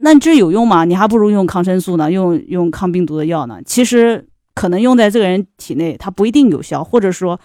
[0.00, 0.84] 那这有用吗？
[0.84, 3.60] 你还不如用抗生素呢，用用抗病毒的药呢。
[3.64, 7.38] 其实可能用在这个人体内，它不一定有效，或者说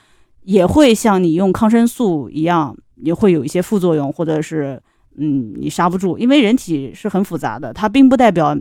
[0.43, 4.81] 也会像你用抗生素一样，也会有一些副作用，或者是
[5.17, 6.17] 嗯，你刹不住。
[6.17, 8.55] 因为人体是很复杂的，它并不代表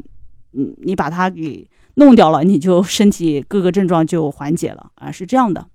[0.54, 5.66] 嗯，你把它给弄掉了，你就身体各个症状就缓解了啊，是这样的。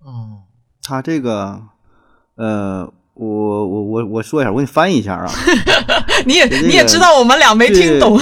[0.00, 0.42] 哦，
[0.82, 1.60] 他这个
[2.36, 2.92] 呃。
[3.16, 5.26] 我我我我说一下，我给你翻译一下啊。
[6.26, 8.20] 你也你也知道我们俩没听懂。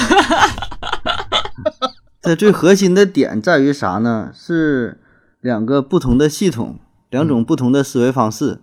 [2.22, 4.30] 这最核心的点在于啥呢？
[4.33, 5.00] 是
[5.40, 6.78] 两个不同的系统，
[7.11, 8.61] 两种不同的思维方式。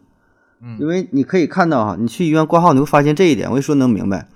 [0.63, 3.52] 嗯，因为你可以看到哈，你去医院挂号，你会发现这一点。
[3.52, 4.28] 我一说能明白。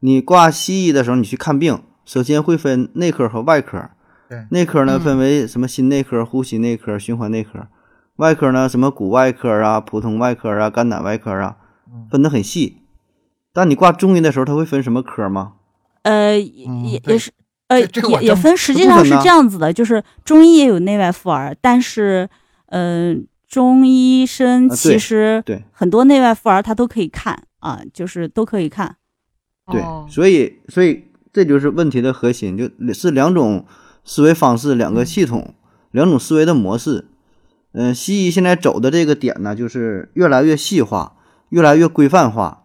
[0.00, 3.90] 你挂西医的时候，你去看病，首先会分内科和外科。
[4.28, 7.68] 对，内科呢分为什么心内科、呼吸内科、循环内科。
[8.16, 11.56] 外科呢，什么骨外科啊、普通外科啊、肝胆外科啊，
[12.10, 12.78] 分得很细。
[13.52, 15.54] 但你挂中医的时候，他会分什么科吗？
[16.02, 17.30] 呃，也也是，
[17.68, 17.86] 呃，也
[18.22, 18.56] 也分。
[18.56, 22.28] 实际上是这样子的，就是中医也有内外妇儿，但是，
[22.66, 28.96] 嗯，中医生其实对很多内外妇儿他都可以看啊，就是都可以看。
[29.70, 33.64] 对，所以所以这就是问题的核心，就是两种
[34.04, 35.54] 思维方式、两个系统、
[35.90, 37.06] 两种思维的模式。
[37.72, 41.14] 嗯，西医现在走的这个点呢，就是越来越细化，
[41.48, 42.64] 越来越规范化。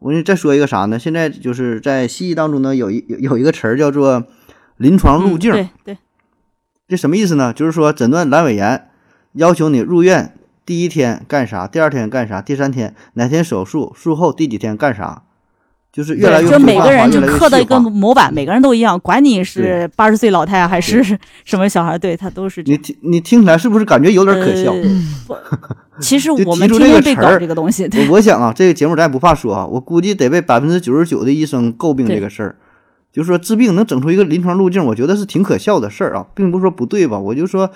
[0.00, 0.98] 我给你再说一个啥呢？
[0.98, 4.24] 现在就是在西医当中呢，有一有有一个词儿叫做
[4.76, 5.52] 临床路径。
[5.52, 5.98] 对对，
[6.86, 7.52] 这什么意思呢？
[7.52, 8.88] 就是说诊断阑尾炎，
[9.32, 15.22] 要求你入院第一天干啥，第二天干啥，第三天哪天手术，术后第几天干啥。
[15.90, 21.02] 就是越来越就每个人就刻的一个模板，每个人都一样，管你是八十岁老太还是
[21.44, 22.62] 什么小孩，对他都是。
[22.64, 24.72] 你听，你听起来是不是感觉有点可笑？
[25.98, 27.88] 其实我们天天被搞这个东西。
[28.10, 32.56] 我想啊，这个节目咱也不怕说啊，我估计得被百分之九十九的医生诟病这个事儿。
[33.10, 37.18] 就是说治病能整出一个临床路径，我觉得是挺可笑的事儿啊，并不是说不对吧？
[37.18, 37.68] 我就说，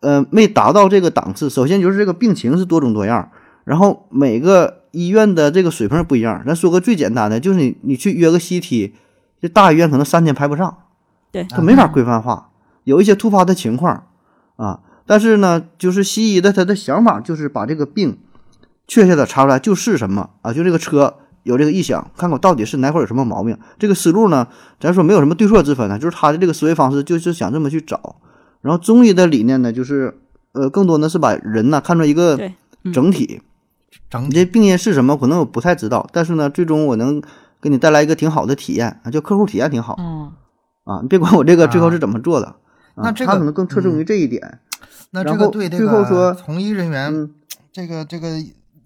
[0.00, 1.48] 呃，没达到这个档次。
[1.48, 3.30] 首先就是这个病情是多种多样，
[3.64, 4.82] 然后每个。
[4.96, 8.92] 医院的这个水平不一样，咱说个最简单的，就是你你去约个 CT，
[9.42, 10.74] 这大医院可能三天排不上，
[11.30, 12.48] 对它没法规范化，
[12.84, 14.06] 有一些突发的情况
[14.56, 14.80] 啊。
[15.04, 18.18] 但是呢，就是西医的他的想法就是把这个病
[18.88, 23.56] 确切的查出来就是什么啊，就这个车有这个异响，看看到底是哪块有什么毛病。
[23.78, 24.48] 这个思路呢，
[24.80, 28.16] 咱说没有什么对错之分呢，就是他的这个思维方式就是想这么去找。
[28.62, 30.18] 然后中医的理念呢，就是
[30.52, 32.50] 呃，更多呢是把人呢看作一个
[32.92, 33.42] 整体，
[34.08, 37.22] 整体你这病因是什么，可能我不太知道，但是呢，最终我能
[37.60, 39.96] 给你带来一个挺好的体验啊，就客户体验挺好。
[39.98, 40.32] 嗯，
[40.84, 41.00] 啊。
[41.02, 42.46] 你别管我这个最后是怎么做的，
[42.94, 44.60] 啊那这个他可能更侧重于这一点，
[45.10, 47.30] 那这个对这最后说个从医人员嗯，
[47.72, 48.28] 这个这个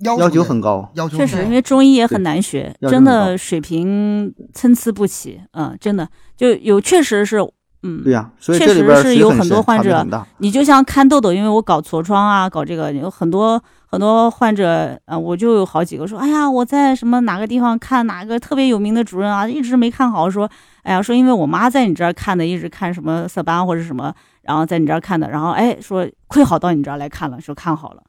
[0.01, 0.91] 要要求很高。
[0.95, 5.41] 要求确实，因为中医也很难学，真的水平参差不齐。
[5.53, 6.09] 嗯，真的。
[6.37, 7.37] 就有确实是，
[7.83, 10.07] 嗯，对呀、所以确实是有很多患者。
[10.39, 20.49] 你就像看痘痘，因为我搞痤疮啊，搞这个有很多很多患者啊、我就有好几个说，哎呀，我在什么哪个地方看哪个特别有名的主任啊，一直没看好，说，
[20.83, 24.13] 哎呀，说因为我妈在你这儿看的，一直看什么色斑或者什么，
[24.43, 28.03] 然后在你这儿看的，然后哎说亏好到你这儿来看了，说看好了。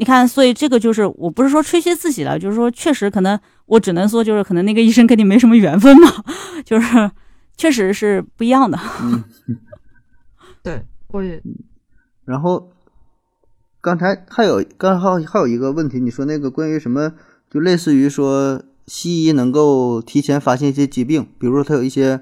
[0.00, 6.08] 你看，所以这个就是我不是说吹嘘自己了，就是说确实可能我只能说就是可能那个医生跟你没什么缘分嘛，
[6.64, 7.10] 就是
[7.58, 8.78] 确实是不一样的。
[9.02, 9.24] 嗯，
[10.62, 11.42] 对，我也
[12.24, 12.70] 然后
[13.80, 17.12] 刚才还有刚还还有一个问题，你说那个关于什么，
[17.50, 22.20] 就类似于说西医能够提前发现一些疾病，比如说它有一些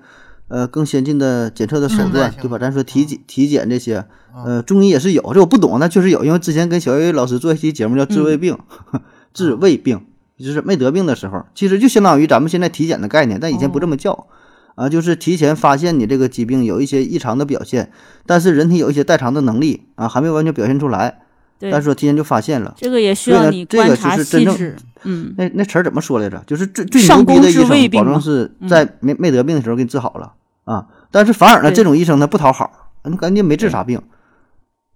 [0.48, 2.58] 呃更先进的检测的手嗯段，对对吧？
[2.58, 8.58] 咱说体检体检这些，嗯呃，中医也是有，这我不懂，那确实有，因为之前跟小岳老师做一期节目叫治胃病，
[9.34, 10.06] 治胃病
[10.38, 14.28] 就是没得病的时候，其实就相当于咱们现在体检的概念，但以前不这么叫。
[14.76, 17.90] 啊，就是提前发现你这个疾病有一些异常的表现，
[18.26, 21.22] 但是人体有一些代偿的能力啊，还没有完全表现出来，
[21.58, 22.74] 对，但是说提前就发现了。
[22.76, 26.42] 这个也需要你这个就观察是真正细致，嗯，那那词儿怎么说来着？
[26.46, 30.34] 就是最最牛逼的医生，保证是嗯在没没得病的时候给你治好了
[30.64, 30.86] 啊。
[31.10, 34.00] 但是反而呢，这种医生他不讨好，你感觉没治啥病。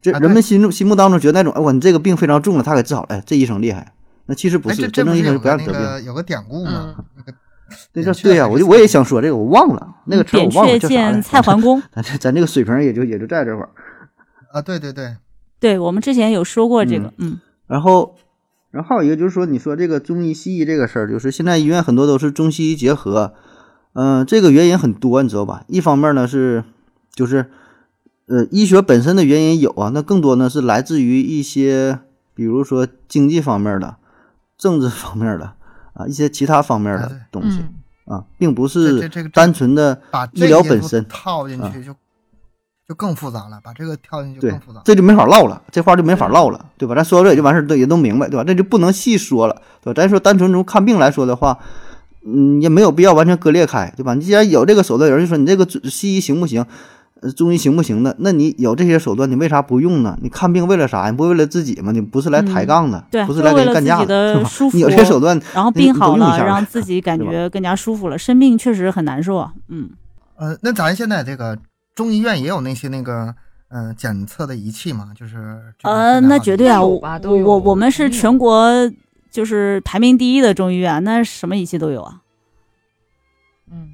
[0.03, 3.93] 这啊人们心中心目当中觉得那种，哎，我你这个病非常重了，他给治好了，哎，这医生厉害。
[4.27, 6.05] 那其实不哎，是，真正医生不让你得病。
[6.05, 6.95] 有个典故嘛？
[7.16, 7.33] 那个
[7.93, 11.81] 对叫对呀，我就我也想说这个，我忘了那个词儿，我忘了叫啥了蔡桓公。
[11.95, 13.71] 咱这咱这个水平也就也就在这块儿。
[14.53, 15.17] 啊，对对对，
[15.61, 18.17] 对我们之前有说过这个，嗯然后，
[18.73, 23.33] 然后还有一个就是说，你说这个中医西医这个事儿，就是现在医院很多都是中西医结合，
[23.93, 25.63] 嗯、这个原因很多，你知道吧？
[25.69, 26.65] 一方面呢是，
[27.15, 27.47] 就是，
[28.27, 32.01] 呃，医学本身的原因有啊，那更多呢是来自于一些，
[32.35, 33.99] 比如说经济方面的、
[34.59, 35.53] 政治方面的
[36.01, 37.59] 啊，一些其他方面的东西、
[38.07, 41.95] 嗯，啊，并不是这个单纯的把医疗本身套进啊去就
[42.89, 44.81] 就更复杂了，把这个跳进去就更复杂。
[44.85, 46.95] 这就没法唠了，这话就没法唠了，对吧？
[46.95, 48.43] 咱说到这也就完事儿，都也都明白，对吧？
[48.43, 50.03] 这就不能细说了，对吧？
[50.03, 51.59] 咱说单纯从看病来说的话，
[52.27, 54.15] 嗯，也没有必要完全割裂开，对吧？
[54.15, 56.69] 你既然有这个手段，有人就说你这个西医行不行，呃，
[57.37, 58.17] 中医行不行的？
[58.21, 60.19] 那你有这些手段，你为啥不用呢？
[60.23, 61.11] 你看病为了啥？
[61.11, 61.93] 你不为了自己吗？
[61.93, 64.71] 你不是来抬杠的，对不是来跟人干架就为了自己的对吧舒？
[64.71, 68.17] 服你有这些手段，然后病好了，让 自己感觉更加舒服了。
[68.17, 69.91] 生病确实很难受啊，嗯，
[70.37, 71.59] 呃，那咱现在这个
[71.95, 73.35] 中医院也有那些那个
[73.69, 78.67] 嗯、呃检测的仪器嘛，就是呃，那绝对啊，我我我们是全国
[79.31, 82.23] 就是排名第一的中医院，那什么仪器都有啊。
[83.71, 83.91] 嗯，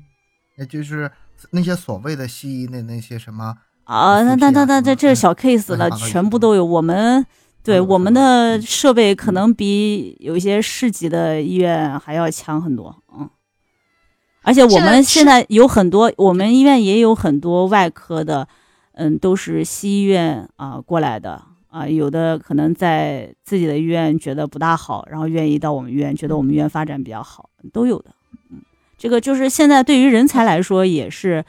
[0.56, 1.10] 那就是
[1.50, 6.64] 那些所谓的西医的那些什么啊，那那那那这这是小 case 了，全部都有。
[6.64, 7.24] 我们
[7.62, 13.28] 对我们的设备可能比有一些市级的医院还要强很多，嗯。
[14.42, 18.46] 而且我们现在有很多，我们医院也有很多外科的，
[18.92, 28.10] 嗯，都是西医院啊过来的啊，有的可能在自己的医院觉得不大好，然后愿意到我们医院，觉得我们医院发展比较好，都有的。
[28.96, 31.44] 这个就是现在对于人才来说也是。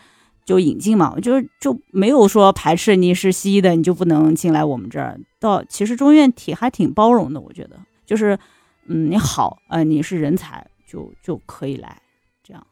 [0.47, 5.19] 就引进嘛，就是就没有说排斥你是西医的你就不能进来我们这儿。
[5.41, 8.39] 到其实中院体还挺包容的，我觉得就是，
[8.86, 12.01] 嗯，你好，呃，你是人才就就可以来
[12.41, 12.65] 这样。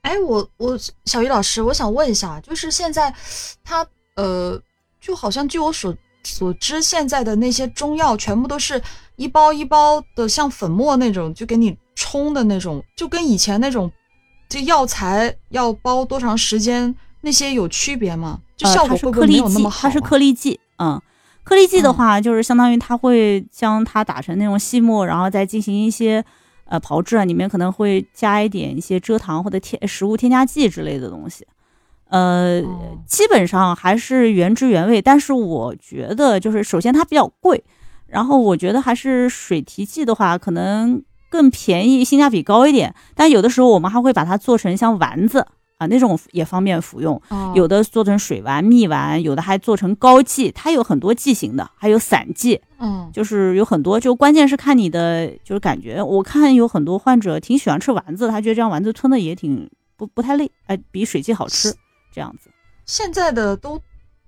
[0.00, 3.14] 哎，我我小鱼老师，我想问一下，就是现在
[3.62, 3.86] 他
[4.16, 4.58] 呃，
[4.98, 5.94] 就好像据我所
[6.24, 8.82] 所知，现在的那些中药全部都是
[9.18, 13.92] 一包一包的，像粉末那种，就给你冲的那种，就跟以前那种
[14.48, 18.40] 这药材要包多长时间那些有区别吗？
[18.56, 19.80] 就呃，效果会不会没有那么好、啊？
[19.82, 21.00] 它是颗粒剂，嗯，
[21.44, 26.24] 颗粒剂的嗯话，就是相当于它会将它打成那种细末，然后再进行一些
[26.64, 31.44] 呃炮制啊，里面可能会加一点一些蔗糖或者添食物添加剂之类的东西。
[32.08, 37.62] 呃，哦基本上还是原汁原味，但是我觉得就是首先它比较贵，
[38.08, 42.94] 然后我觉得还是水提剂的话，可能更便宜，性价比高一点。
[43.14, 45.46] 但有的时候我们还会把它做成像丸子
[45.76, 56.02] 啊那种也方便服用，哦有的做成水丸、蜜丸，有的还做成膏剂，它有很多剂型的，还有散剂，嗯就是有很多，就关键是看你的就是感觉。
[56.02, 61.74] 我看有很多患者挺喜欢吃丸子，他觉得这样丸子吞的也挺不不太累，哎，比水剂好吃，
[62.12, 62.50] 这样子。
[62.86, 63.78] 现在的都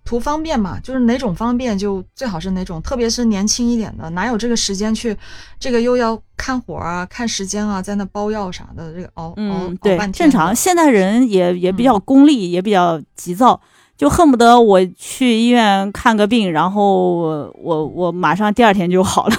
[0.05, 5.17] 图方便嘛，就是哪种方便就最好是哪种，特别是年轻一点的，哪有这个时间去，
[5.59, 10.55] 这个又要看活啊、看时间啊，在那包药啥的，这个熬熬嗯，熬对半，天正常。
[10.55, 13.61] 现代人也也比较功利，也比较急躁，
[13.97, 19.37] 就恨不得我去医院看个病，然后我我我马上第二天就好了。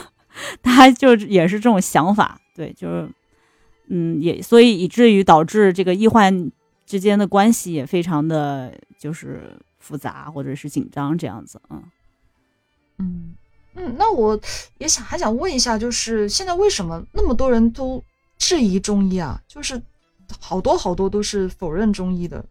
[0.64, 3.09] 他就也是这种想法，对，就是
[3.89, 6.49] 嗯，也所以以至于导致这个医患
[6.86, 11.84] 之间的关系也非常的就是复杂或者是紧张这样子，嗯。
[12.99, 13.34] 嗯
[13.73, 14.38] 嗯，那我
[14.79, 18.03] 也想还想问一下，就是现在为什么那么多人都
[18.38, 19.41] 质疑中医啊？
[19.47, 19.82] 就是
[20.39, 22.43] 好多好多都是否认中医的，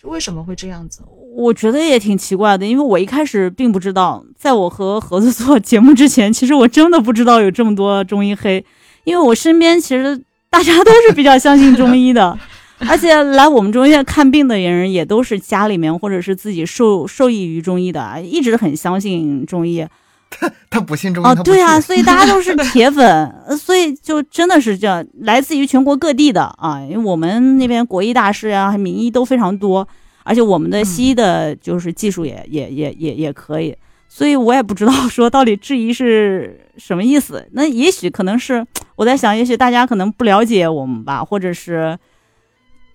[0.00, 1.02] 就为什么会这样子？
[1.34, 8.64] 我觉得也挺奇怪的，因为我一开始并不知道，在我和盒子做节目之前，其实我真的不知道有这么多中医黑，
[9.02, 10.16] 因为我身边其实
[10.48, 12.38] 大家都是比较相信中医的，
[12.88, 19.84] 而且来我们中医院看病的人也都是家里面或者是自己受受益于中医的，啊一直很相信中医。
[20.30, 23.02] 他 他不信中医，哦，对啊，所以大家都是铁粉，
[23.48, 29.88] 呃所以就真的是这样，来自于全国各地的啊，因为我们那边国医大师啊、名医都非常多，
[30.24, 33.74] 而且我们的西医的就是技术也、也也也也可以，
[34.06, 37.48] 所以我也不知道说到底质疑是什么意思。
[37.52, 38.62] 那也许可能是
[38.96, 41.98] 我在想，也许大家可能不了解我们吧，或者是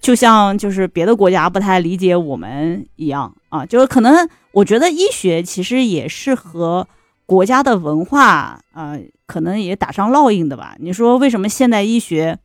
[0.04, 6.86] 就像就是别的国家不太理解我们一样啊，就是可能我觉得医学其实也是和
[7.26, 10.76] 国家的文化，呃，可能也打上烙印的吧。
[10.80, 12.38] 你说为什么现代医学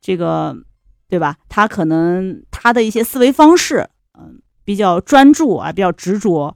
[0.00, 0.56] 这个，
[1.08, 1.36] 对吧？
[1.48, 6.54] 它可能它的一些思维方式，嗯、比较专注啊，比较执着，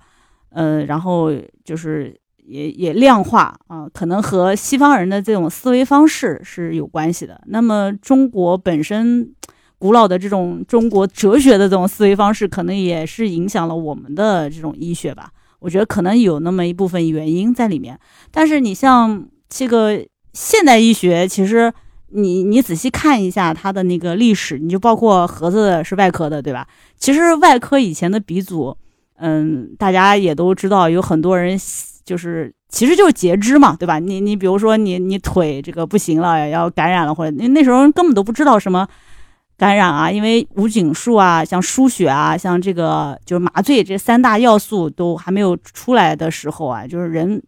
[0.51, 1.33] 呃，然后
[1.65, 7.43] 就是也也量化啊、可能和西方人的这种思维方式是有关系的。
[7.47, 9.35] 那么中国本身
[9.79, 15.31] 古老的这种中国哲学的这种思维方式，可能也是影响了我们的这种医学吧。
[15.61, 17.99] 我觉得可能有那么一部分原因在里面，
[18.31, 21.73] 但是你像这个现代医学，其实
[22.11, 26.67] 你你仔细看一下它的那个历史，你就包括盒子是外科的，对吧？
[26.97, 28.77] 其实外科以前的鼻祖，
[29.17, 31.59] 嗯，大家也都知道，有很多人
[32.05, 33.99] 就是其实就是截肢嘛，对吧？
[33.99, 38.87] 你你比如说你你腿这个不行了，要感染了，或者那那时候根本都不知道什么。
[39.59, 47.43] 感染啊，因为无菌术啊，像输血啊，像这个就是麻醉这三大要素都还没有出来的时候啊，就是人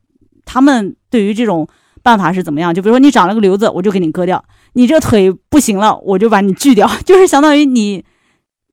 [0.44, 1.68] 他们对于这种
[2.02, 2.74] 办法是怎么样？
[2.74, 4.42] 就比如说你长了个瘤子，我就给你割掉；
[4.72, 8.04] 你这腿不行了，我就把你锯掉， 就是相当于你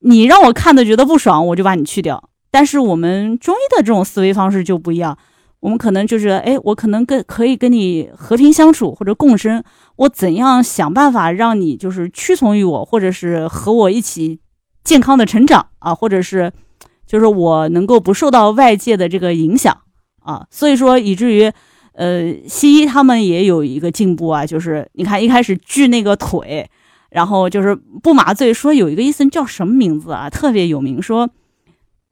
[0.00, 2.28] 你让我看的觉得不爽，我就把你去掉。
[2.50, 5.16] 但是我们中医的这种思维方式就不一样，
[5.60, 9.62] 我们可能就是哎，我可能跟可以跟你和平相处或者共生，
[9.98, 14.40] 我怎样想办法让你就是屈从于我，或者是和我一起
[14.84, 16.52] 健康的成长啊，或者是
[17.04, 19.76] 就是我能够不受到外界的这个影响
[20.20, 21.52] 啊，所以说以至于
[21.94, 26.70] 呃，西医他们也有一个进步啊，就是你看一开始锯那个腿，
[27.10, 31.28] 然后就是不麻醉，说有一个医生叫什么名字啊，特别有名，说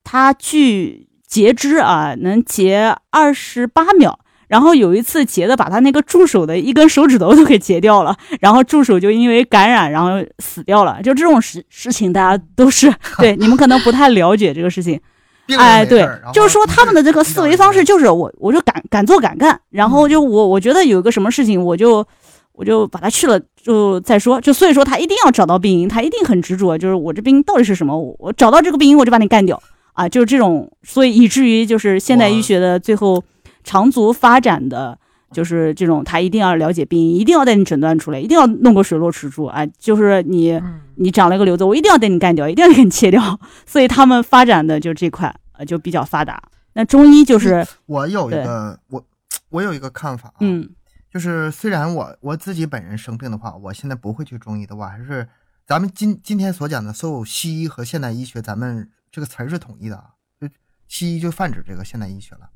[0.03, 4.19] 他锯截肢啊，能截二十八秒。
[4.49, 11.03] 然后有一次截的把他那个助手的一根手指头都给截掉了， 然后助手就因为感染然后死掉了。
[11.03, 15.01] 就这种事事情，大家都是 对你们可能不太了解这个事情。
[15.57, 22.05] 哎，对就是说他们的这个思维方式就是我我就敢敢做敢干，然后就我我觉得有个什么事情我就
[22.53, 33.23] 我就把他去了就再说，就所以说他一定要找到病因，他一定很执着，就是我这病因到底是什么，我我找到这个病因我就把你干掉啊，就是这种，所以以至于就是现代医学的最后
[33.67, 34.97] 长足发展的。
[35.33, 39.67] 就是这种，他一定要了解病因，一定要带你诊断出来，一定要弄个水落石出啊！
[39.77, 43.39] 就是你嗯你长了一个瘤子，我一定要带你干掉，一定要给你切掉。
[43.67, 46.41] 所以他们发展的就这块呃就比较发达。
[46.75, 49.05] 那中医就是我有一个我
[49.49, 50.71] 我有一个看法啊，嗯
[51.13, 55.27] 就是虽然我我自己本人生病的话，我现在不会去中医的，话还是
[55.67, 60.05] 咱们今今天所讲的所有西医和现代医学，咱们这个词儿是统一的啊，
[60.41, 60.49] 就
[60.87, 62.49] 西医就泛指这个现代医学了。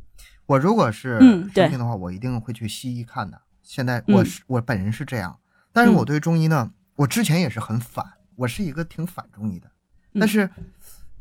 [0.51, 1.21] 我如果是
[1.55, 3.41] 生病的话，我一定会去西医看的。
[3.63, 5.39] 现在我嗯是、我本人是这样，
[5.73, 6.07] 但是我嗯。
[6.07, 9.71] 对中医呢，我之前也是很反，我是一个挺反中医的，
[10.13, 10.19] 嗯。
[10.19, 10.51] 但是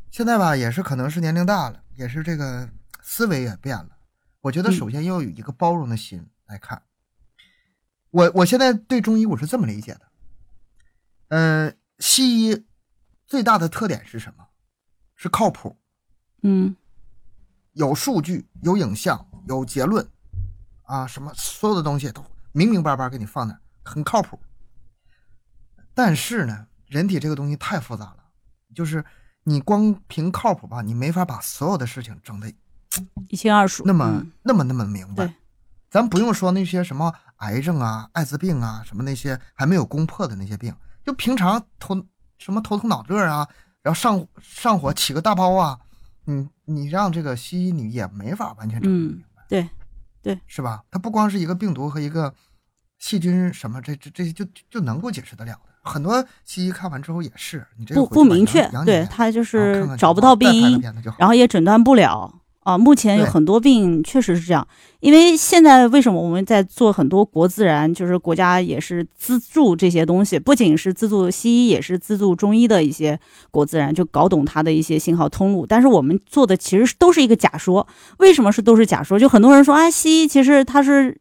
[0.10, 2.68] 现在吧，也是可能是年龄大了，也是这个
[3.04, 3.90] 思维也变了。
[4.42, 4.74] 我觉得嗯。
[4.74, 6.82] 首先要有一个包容的心来看。
[8.10, 10.02] 我我现在对中医我是这么理解的，
[11.28, 12.66] 呃，西医
[13.28, 14.48] 最大的特点是什么？
[15.16, 15.78] 是靠谱，
[16.42, 16.76] 嗯
[17.80, 20.06] 有数据、有影像、有结论，
[20.84, 22.22] 啊，什么所有的东西都
[22.52, 24.38] 明明白白给你放那儿，很靠谱。
[25.94, 28.18] 但是呢，人体这个东西太复杂了，
[28.76, 29.04] 就是
[29.46, 32.54] 你光凭靠谱吧，你没法把所有的事情整得
[33.30, 33.82] 一清二楚。
[33.86, 35.34] 那么、嗯那么那么明白。
[35.90, 40.76] 咱不用说那些什么癌症啊、艾滋病啊，什么那些还没有攻破的那些病，
[41.06, 41.96] 就平常头
[42.38, 43.48] 什么头疼脑热啊，
[43.82, 45.80] 然后上上火起个大包啊，
[46.30, 49.68] 你你让这个西医你也没法完全整明嗯对，
[50.22, 50.84] 对，是吧？
[50.92, 52.34] 它不光是一个病毒和一个
[53.00, 55.62] 细菌什么，这这这些就就能够解释得了的。
[55.82, 60.80] 很多西医看完之后也是，你这个不不明确，对检他就是找不到病因，
[61.18, 62.42] 然后也诊断不了
[62.72, 62.78] 啊。
[62.78, 64.68] 目前有很多病确实是这样，
[65.00, 73.20] 因为现在为什么我们在做很多国自然，就是国家也是资助这些东西，不仅是资助西医，也是资助中医的一些
[73.52, 75.66] 国自然，就搞懂它的一些信号通路。
[75.66, 77.88] 但是我们做的其实都是一个假说，
[78.20, 79.20] 为什么是都是假说？
[79.20, 81.18] 就很多人说啊，西医其实它是。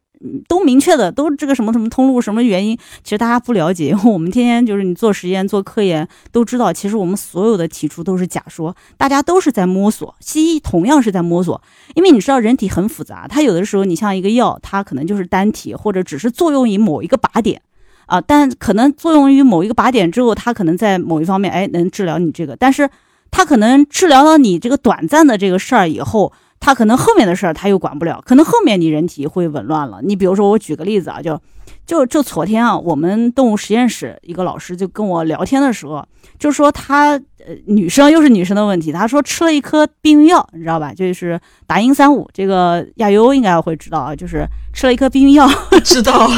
[0.47, 3.89] 都明确的，都这个什么什么通路，什么原因，其实大家不了解。
[3.89, 10.13] 因 为我们天天就是你做实验、做科研，都知道，其实我们所有的提出都是假说，大家都是在摸索。
[10.19, 11.61] 西医同样是在摸索，
[11.95, 17.61] 因为你知道人体很复杂，它有的时候你像一个药，它可能就是单体，或者只是作用于某一个靶点
[18.07, 22.89] 啊，但可能作用于某一个靶点之后，它可能在某一方面哎能治疗你这个，但是
[23.31, 26.33] 它可能治疗了你这个短暂的这个事儿以后。
[26.59, 29.99] 它可能后面的事儿他又管不了，可能后面你人体会紊乱了。
[30.03, 31.39] 你比如说，我举个例子啊，就
[31.85, 36.05] 就就昨天啊，我们动物实验室一个老师就跟我聊天的时候，
[36.37, 40.93] 就说他呃女生又是女生的问题，她说吃了一颗避孕药，你知道吧？
[40.93, 45.49] 就是达英三五，这个亚优应该会知道啊，就是吃了一颗避孕药，
[45.83, 46.29] 知道，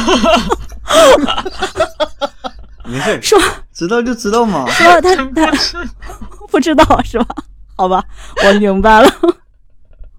[2.84, 3.38] 没事儿，说
[3.72, 4.68] 知道就知道嘛。
[4.70, 5.52] 说他他
[6.50, 7.26] 不知道是吧？
[7.76, 8.04] 好吧，
[8.46, 9.10] 我明白了。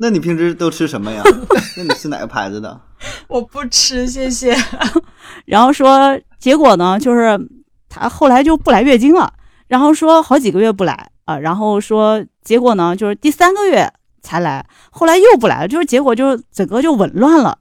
[0.03, 1.23] 那你平时都吃什么呀？
[1.77, 2.77] 那你吃哪个牌子的？
[3.29, 4.53] 我不吃，谢谢。
[5.47, 7.39] 然后说结果呢，就是
[7.87, 9.31] 她后来就不来月经了，
[9.69, 13.89] 然后说好几个月不来啊，然后说结果呢，就是第三个月
[14.21, 17.57] 才来，后来又不来了，就是结果就整个就紊乱了，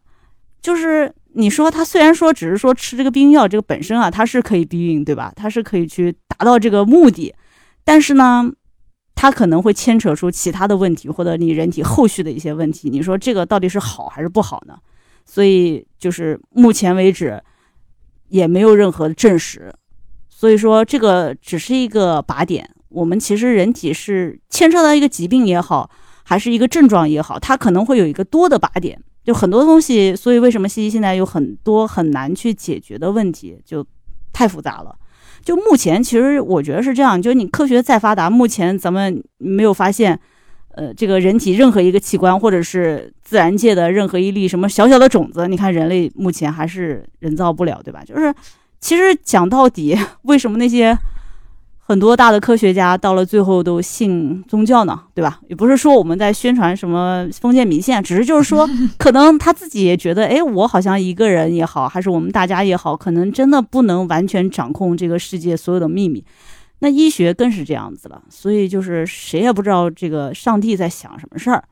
[0.60, 5.32] 就是你说她虽然说只是说吃这个避孕药这个本身啊，它是可以避孕对吧？
[5.36, 7.32] 它是可以去达到这个目的，
[7.84, 8.50] 但是呢。
[9.14, 12.90] 它可能会牵扯出其他的问题，或者你人体后续的一些问题。
[12.90, 14.76] 你说这个到底是好还是不好呢？
[15.24, 17.40] 所以就是目前为止
[18.28, 19.72] 也没有任何的证实，
[20.28, 22.68] 所以说这个只是一个靶点。
[22.88, 25.88] 我们其实人体是牵扯到一个疾病也好，
[26.24, 30.14] 还是一个症状也好，它可能会有一个多的靶点，就很多东西。
[30.14, 33.86] 所以为什么西医现在有很多很难去解决的问题，就
[34.32, 34.94] 太复杂了。
[35.44, 40.18] 就目前，其实我觉得是这样，就是你科学再发达，目前咱们没有发现，
[40.74, 48.02] 呃，这个人体任何一个器官，或者是自然界的任何一粒什么小小的种子，你看人类目前还是人造不了，对吧？
[48.04, 48.32] 就是
[48.80, 50.96] 其实讲到底，为什么那些
[51.92, 54.98] 很多大的科学家到了最后都信宗教呢？
[55.14, 55.38] 对吧？
[55.48, 58.66] 也不是说我们在宣传什么封建迷信，只是就是说，
[58.96, 66.24] 可能他自己也觉得，哎，我好像一个人也好，还是我们大家也好，可能真的不能完全掌控这个世界所有的秘密。
[66.78, 71.62] 那医学更是这样子了，所以就是谁也不知道这个上帝在想什么事儿。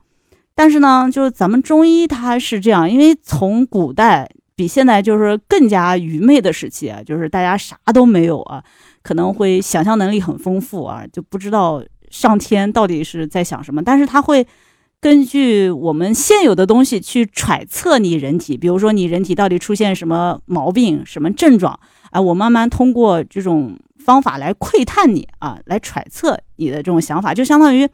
[0.53, 8.63] 但是呢，就是咱们中医它是这样，因为从古代比现在就是更加愚昧的时期啊，就是大家啥都没有啊，
[9.01, 13.83] 可能会想象能力很丰富啊，就不知道上天到底是在想什么。
[13.83, 14.45] 但是他会
[14.99, 21.79] 根据我们现有的东西去揣测你人体，比如说你人体到底出现什么毛病、什么症状
[22.11, 27.87] 啊，我慢慢通过这种方法来窥探你啊，来揣测你的这种想法，就相当于。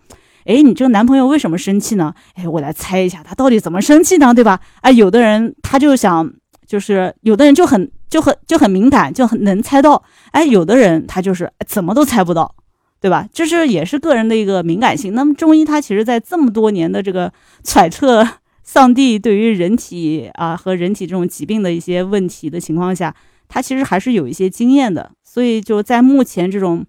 [0.45, 2.13] 哎，你这个男朋友为什么生气呢？
[2.35, 4.33] 哎，我来猜一下，他到底怎么生气呢？
[4.33, 4.61] 对吧？
[4.79, 6.31] 哎，有的人他就想，
[6.65, 10.03] 就是有的人就很就很就很敏感，就很能猜到。
[10.31, 12.55] 哎，有的人他就是怎么都猜不到，
[12.99, 13.27] 对吧？
[13.31, 15.13] 这是也是个人的一个敏感性。
[15.13, 17.31] 那么中医它其实在这么多年的这个
[17.63, 18.27] 揣测
[18.63, 23.15] 上帝对于人体啊和人体这种疾病的一些问题的情况下，
[23.47, 25.11] 它其实还是有一些经验的。
[25.23, 26.85] 所以就在目前这种。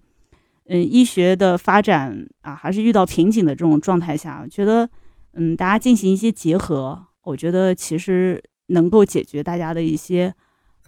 [0.71, 4.87] 嗯，医学的发展啊，还是遇到瓶颈的这种状态下，我觉得，
[5.33, 10.31] 嗯，大家进行一些结合，我觉得其实能够解决大家的一些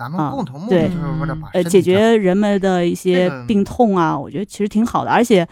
[0.01, 5.47] 咱们共同目对的就是为了把呃解决人们的一些病痛啊，我觉得其实挺好的，而且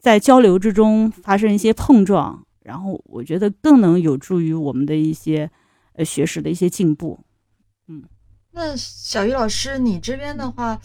[0.00, 5.48] 在交流之中发生一些碰撞，然后我觉得更能有助于我们的一些
[5.92, 7.20] 呃学识的一些进步。
[7.86, 8.02] 嗯
[8.50, 10.78] 那小鱼老师，你这边的话，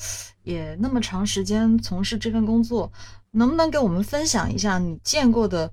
[0.44, 2.90] 也那么长时间从事这份工作，
[3.32, 5.70] 能不能给我们分享一下你见过的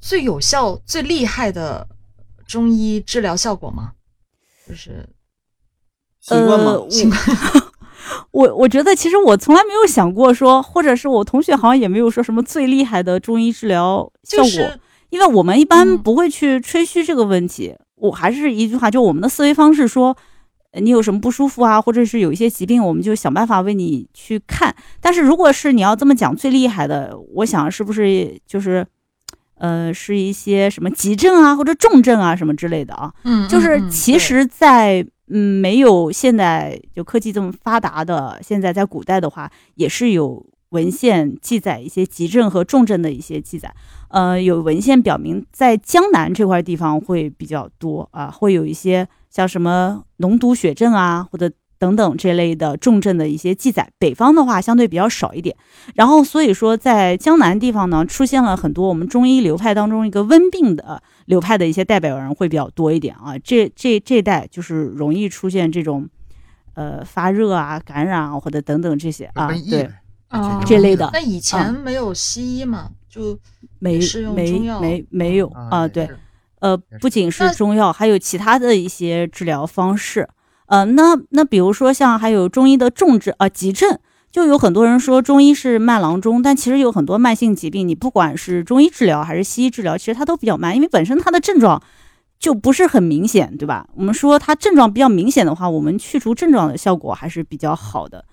[0.00, 1.86] 最有效、最厉害的
[2.46, 3.92] 中医治疗效果吗？
[4.66, 5.08] 就是
[6.20, 6.72] 习惯吗？
[6.72, 6.86] 呃
[8.32, 17.74] 我 我觉得其实我从来没有想过说，或者是我同学好像也没有说什么最厉害的中医治疗效果，就是因为我们一般嗯不会去吹嘘这个问题。
[17.96, 20.16] 我还是一句话，就我们的思维方式说，
[20.72, 24.74] 呃你有什么不舒服啊，或者是有一些疾病，我们就想办法为你去看。
[25.00, 28.86] 但是如果是你要这么讲最厉害的，我想是不是就是，
[29.58, 33.12] 呃，是一些什么急症啊，或者重症啊什么之类的啊？
[33.24, 43.72] 嗯，就是其实在，嗯没有现在就科技这么发达的，现在在古代的话，也是有文献记载一些急症和重症的一些记载。
[44.08, 53.88] 呃，有文献表明，在江南这块地方会比较多啊，会有一些像什么脓毒血症啊，或者等等这类的重症的一些记载。
[53.98, 55.56] 北方的话相对比较少一点。
[55.94, 63.38] 然后所以说，在江南地方呢，出现了很多我们中医流派当中一个温病的流派的一些代表人会比较多一点啊。
[63.38, 66.08] 这这这代就是容易出现这种，
[66.74, 69.88] 呃，发热啊、感染啊或者等等这些啊，对，
[70.66, 73.38] 这类的那以前没有西医嘛，就
[73.78, 74.00] 没
[74.34, 76.10] 没没没有啊，对，
[76.58, 80.28] 呃，不仅是中药，还有其他的一些治疗方式。
[80.66, 83.98] 呃，那那比如说像还有中医的重症啊、急症，
[84.30, 91.82] 就有很多人说中医是慢郎中，但其实有很多慢性疾病，你不管是中医治疗还是西医治疗，其实它都比较慢，因为本身它的症状
[92.38, 93.88] 就不是很明显，对吧？
[93.96, 98.24] 我们说它症状比较明显的话，我们去除症状的效果还是比较好的。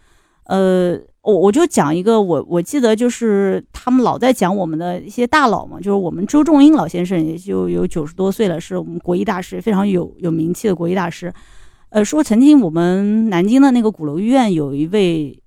[0.46, 11.34] 呃，我我就讲一个，我我记得就是他们老在讲我们的一些大佬嘛，就是我们周仲英老先生，也就有九十多岁了，是我们国医大师，非常有有名气的国医大师。
[11.90, 15.38] 呃，说曾经我们南京的那个鼓楼医院有一位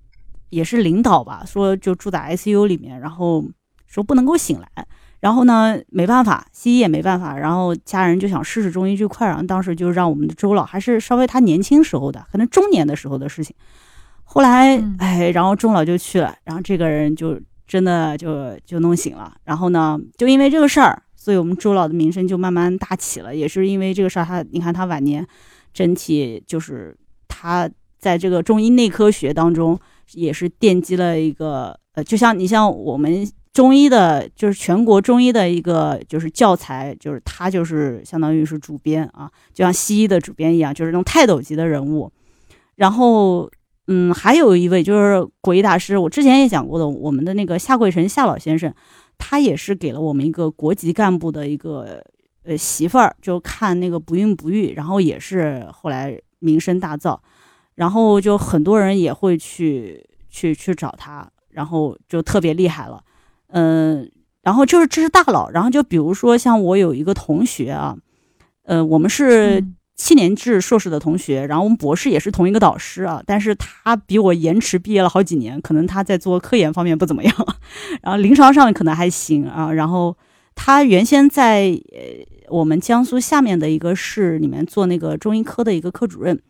[0.51, 3.43] 也是领导吧，说就住在 ICU 里面，然后
[3.87, 4.85] 说不能够醒来，
[5.19, 13.55] 然后呢没办法，西医也没办法，然后家人就想试试中医这块，然后当时就让我们的周老，还是稍微他年轻时候的，可能中年的时候的事情。
[14.23, 17.37] 后来嗯，哎，然后钟老就去了，然后这个人就
[17.67, 19.33] 真的就就弄醒了。
[19.43, 23.35] 然后呢，就因为这个事儿，所以我们周老的名声就慢慢大起了。
[23.35, 25.27] 也是因为这个事儿，他你看他晚年
[25.73, 26.97] 整体就是
[27.27, 29.77] 他在这个中医内科学当中
[30.13, 42.11] 也是奠基了一个呃，就像你像我们中医的，就是全国中医的一个就是教材，就是他就是相当于是主编啊，就像西医的主编一样，就是那种泰斗级的人物。
[42.75, 43.49] 然后
[43.87, 48.73] 嗯，还有一位就是国医大师，我之前也讲过的，我们的那个夏桂成夏老先生，
[49.17, 52.01] 他也是给了我们一个国级干部的一个
[52.43, 57.19] 呃媳妇儿，就看那个不孕不育，然后也是后来名声大噪，
[57.75, 63.03] 然后就很多人也会去去去找他，然后就特别厉害了，
[63.47, 64.11] 嗯、
[64.41, 67.97] 然后就是这是大佬，然后就比如说像我有一个同学啊，
[68.63, 69.59] 呃，我们是。
[69.59, 77.35] 嗯七年制硕士的同学，然后我们博士也是同一个导师啊，但是他比我延迟毕业了好几年，可能他在做科研方面不怎么样，
[78.01, 79.71] 然后临床上可能还行啊。
[79.71, 80.17] 然后
[80.55, 86.41] 他原先在呃我们江苏下面的一个市里面做那个中医科的一个科主任，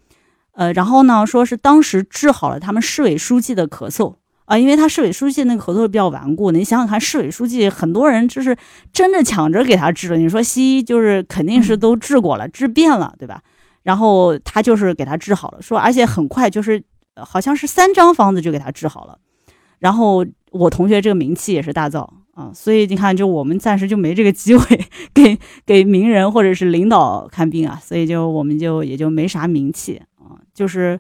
[0.62, 4.14] 呃，然后呢说是当时治好了他们市委书记的咳嗽。
[4.46, 8.56] 啊，因为他市委书记那个咳嗽比较顽固，你想想看，市委书记很多人就是
[8.92, 10.18] 争着抢着给他治了。
[10.18, 13.42] 你说西医就是肯定是都治过了，治遍了，对吧？
[13.84, 16.84] 然后他就是给他治好了，说而且很快就是
[17.16, 19.18] 呃好像是三张方子就给他治好了。
[19.80, 24.80] 然后我同学这个名气也是大噪啊，所以你看，就我们暂时就没这个机会
[25.14, 30.06] 给给名人或者是领导看病啊，所以就我们就也就没啥名气啊。
[30.54, 31.00] 就是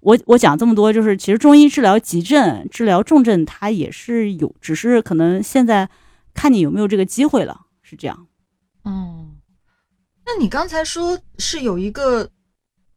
[0.00, 5.88] 我我讲这么多，就是其实中医治疗急症、治疗重症，它也是有，只是可能现在
[6.34, 8.26] 看你有没有这个机会了，是这样。
[8.82, 9.26] 哦，
[10.24, 12.30] 那你刚才说是有一个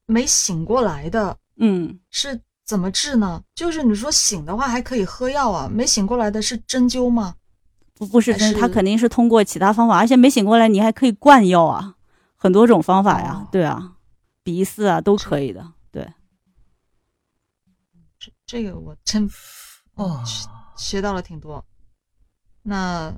[0.05, 3.41] 没醒过来的，嗯，是怎么治呢？
[3.53, 7.35] 就是你说醒的话还可以喝药啊，没醒过来的是针灸吗？
[7.95, 11.95] 不不是针，他肯定是通过其他方法，而且没醒过来，你还可以灌药啊，
[12.35, 13.93] 很多种方法呀，哦对啊，
[14.43, 15.69] 鼻饲啊都可以的，对。
[18.53, 19.27] 这这个我真
[19.95, 20.23] 哦，
[20.77, 21.65] 学到了挺多。
[22.61, 23.11] 那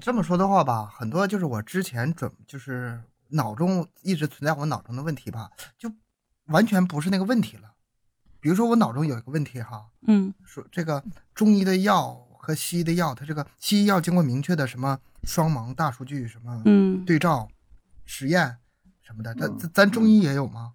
[0.00, 5.88] 这么说的话吧，很多就是我之前准就是脑中一直存在我脑中的问题吧，就
[6.46, 7.74] 完全不是那个问题了。
[8.40, 17.48] 比如说我脑中有一个问题哈，嗯说这个中医的药和西医的药，它这个西医药经过明确的什么双盲大数据什么嗯，对照
[18.04, 18.58] 实验
[19.00, 20.74] 什么的，它咱咱中医也有吗？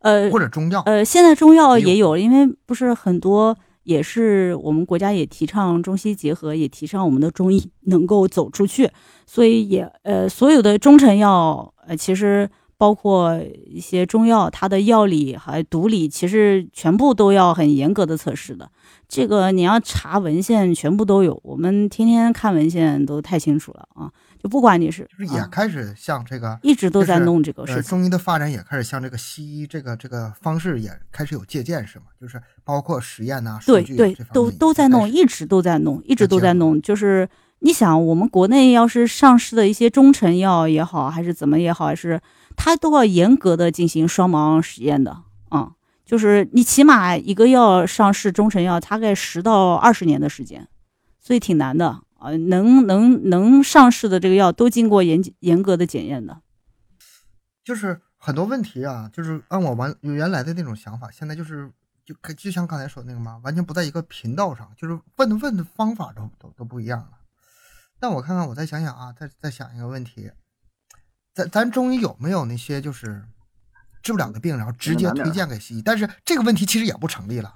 [0.00, 0.82] 呃或者中药？
[0.86, 8.90] 呃，现在中药也有，因为不是很多，也是我们国家也提倡中西结合，也提倡我们的中医能够走出去，
[9.26, 18.70] 所以也呃，所有的中成药，呃，其实包括一些中药，它的药理还毒理，其实全部都要很严格的测试的。
[19.06, 24.10] 这个你要查文献，全部都有，我们天天看文献都太清楚了啊！
[24.42, 27.82] 就不管你是就是也啊开始向这个一直都在弄这个事情。
[27.82, 32.06] 中医的发展也开始向这个西医这个这个方式也开始有借鉴，是吗？
[32.18, 36.80] 就是包括实验呐、数据啊对对都都在弄，一直都在弄，一直都在弄。
[36.80, 37.28] 就是
[37.58, 42.20] 你想，我们国内要是上市的一些中成药也好，还是怎么也好，还是
[42.56, 45.18] 它都要严格的进行双盲实验的
[45.50, 45.72] 啊、
[46.06, 50.66] 就是你起码一个药上市中成药，大概十到二十年的时间，
[51.20, 56.42] 所以挺难的啊、能能能上市的这个药都经过严严格的检验的。
[57.64, 61.70] 就是很多问题啊，就是按我完原来的那种想法，现在就是
[62.04, 67.10] 就跟就像刚才说那个嘛，完全不在一个频道上，就是问的问的方法都都都不一样了。
[67.98, 70.30] 但我看看，我再想想啊，再再想一个问题，
[71.34, 73.24] 咱咱中医有没有那些就是
[74.02, 75.82] 治不了的病，然后直接推荐给西医？
[75.82, 77.54] 但是这个问题其实也不成立了，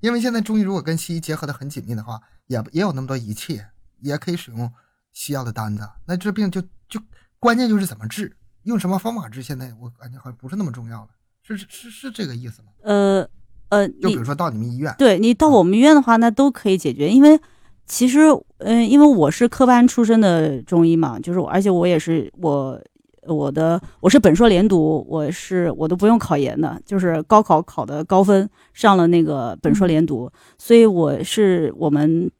[0.00, 3.62] 因为现在中医如果跟西医结合的很紧密的话，也也有那么多仪器，
[4.00, 4.70] 也可以使用
[5.12, 5.88] 西药的单子。
[6.06, 7.00] 那这病就就
[7.38, 11.08] 关键就是怎么治，用什么方法治，现在我感觉好像不是那么重要了，
[11.42, 12.68] 是是是是这个意思吗？
[12.82, 13.28] 呃
[13.70, 17.38] 呃，就比如说到你们医院，对你到我们医院的话，那都可以解决，因为
[17.86, 18.20] 其实，
[18.58, 22.80] 嗯、因为我是科班出身的中医嘛，就是我，而且我也是我
[23.26, 32.30] 我的我是本硕连读，我是我都不用考研的，就是高考考的高分上了那个本硕连读，所以我是我们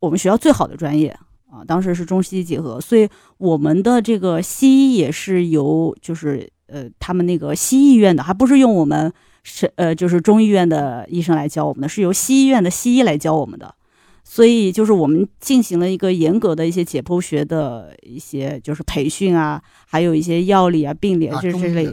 [0.00, 1.16] 我们学校最好的专业
[1.50, 13.74] 啊，当时是中西医结合，所以我们的这个西医也是由就是呃他们那个西医院的，还不是用我们是呃就是中医院的医生来教我们的，是由西医院的西医来教我们的。
[14.22, 21.86] 所以就是我们进行了一个严格的一些解剖学的一些就是培训啊，还有一些药理啊、病理啊，这这类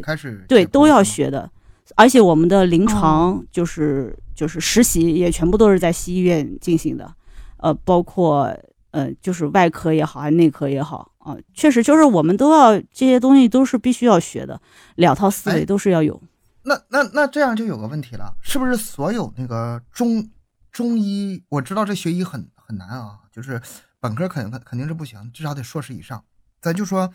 [0.48, 1.50] 对，都要学的。
[1.96, 7.12] 而且我们的临哦床就是、就是实习也全部都是在西医院进行的，
[7.58, 8.56] 呃，包括
[8.92, 14.62] 呃就是外科也好，还是内科也好啊、确实就是我们都要这些东西都是必须要学的，
[14.96, 16.22] 两套思维哎都是要有。
[16.64, 20.30] 那那那这样就有个问题了，是不是所有那个中
[20.72, 23.62] 中医，我知道这学医很很难啊，就是
[24.00, 26.24] 本科肯定肯定是不行，至少得硕士以上。
[26.62, 27.14] 咱就说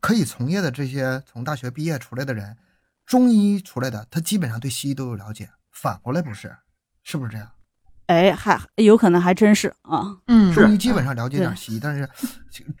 [0.00, 2.56] 可以从业的这些从大学毕业出来的人，
[3.06, 6.54] 中医出来的，他基本上对西医都有了解，反过来不是，
[7.02, 7.50] 是不是这样？
[8.06, 12.08] 哎，还有可能还真是啊，嗯，中医基本上了解点西医，但是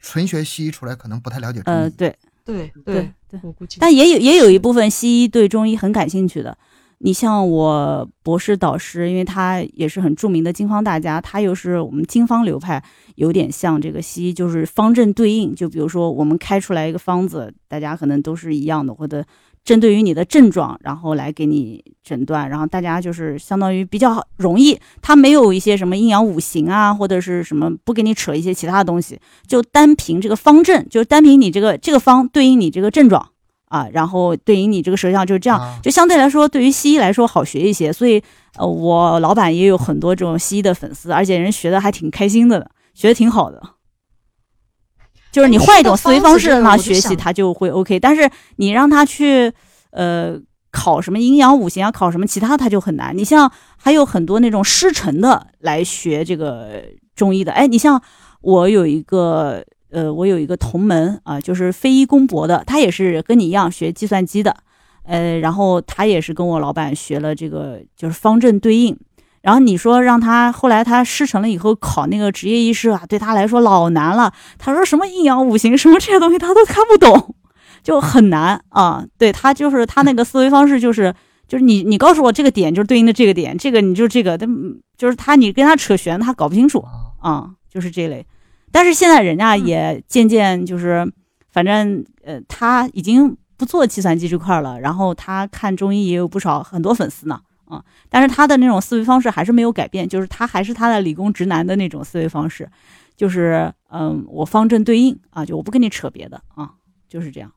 [0.00, 1.76] 纯学西医出来可能不太了解中医。
[1.76, 3.40] 呃，对对对对。
[3.42, 6.56] 我估计，但也有也有一部分西医对中医很感兴趣的。
[6.98, 12.82] 你像我博士导师，因为他也是很著名的经方大家，他又是我们经方流派，
[13.16, 15.54] 有点像这个西医，就是方正对应。
[15.54, 19.22] 就比如说我们开出来一个方子，大家可能都是一样的，或者
[19.64, 33.30] 针对于你的症状，然后来给你诊断，然后大家就是相当于比较容易，他没有一些什么阴阳五行啊，或者是什么不给你扯一些其他的东西，就单凭这个方正，就单凭你这个这个方对应你这个症状。
[33.68, 37.92] 啊，然后对应你这个舌象就是这样，啊就相对来说，对于西医来说好学一些。
[37.92, 38.22] 所以，
[38.56, 43.60] 呃，我老板也有很多这种西医的粉丝，而且人学的还挺开心的，学的挺好的。
[45.34, 47.98] 就是你哎换一种思维方式让他学习，他就会 OK。
[47.98, 49.52] 但是你让他去，
[49.90, 50.38] 呃，
[50.70, 53.16] 考什么阴阳五行啊，考什么其他，他就很难。
[53.18, 56.84] 你像还有很多那种师承的来学这个
[57.16, 58.00] 中医的，哎，你像
[58.42, 59.64] 我有一个。
[59.90, 64.56] 呃，我有一个同门啊，就是非医公博的，他也是跟你一样学计算机的，
[65.04, 68.98] 呃，然后他也是跟我老板学了这个就是方正对应，
[69.44, 74.32] 然后你说让他后来他师承了以后考那个职业医师啊，对他来说老难了。
[74.56, 77.36] 他说什么阴阳五行什么这些东西他都看不懂，
[77.84, 79.04] 就很难啊。
[79.18, 81.14] 对他就是他那个思维方式就是
[81.46, 84.48] 就是你你告诉我这个点就是对应的这个点，这个你就这个，但
[84.96, 86.78] 就是他你跟他扯玄他搞不清楚
[87.20, 88.26] 啊啊，就是这类。
[88.72, 91.06] 但是现在人家也渐渐就是，
[91.52, 102.70] 反正呃，他已经不做计算机这块了，然后他看中医也有不少很多粉丝呢，啊，但是他的那种思维方式还是没有改变，就是他还是他的理工直男的那种思维方式，
[103.16, 106.74] 就是嗯，我方正对应啊，就我不跟你扯别的啊，
[107.08, 107.52] 就是这样。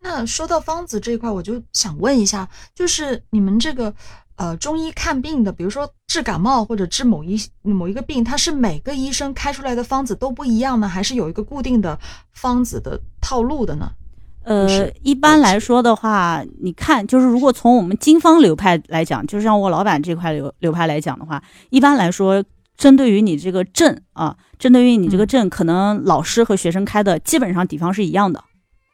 [0.00, 3.92] 那说到方子这一块，我就想问一下，就是你们这个
[4.36, 11.98] 呃中医看病的，比如说治感冒或者治某一某一个病，它是每个医生开出来的方子都不一样呢，还是有一个固定的
[12.32, 13.90] 方子的套路的呢？
[14.46, 22.44] 呃，一般来说的话，你看，就是如果从我们经方流派来讲，就是像我老板这块流流派来讲的话，一般来说，
[22.76, 28.40] 针对于你这个证啊，针对于你这个嗯证，可能老师和学生开的基本上底方是一样的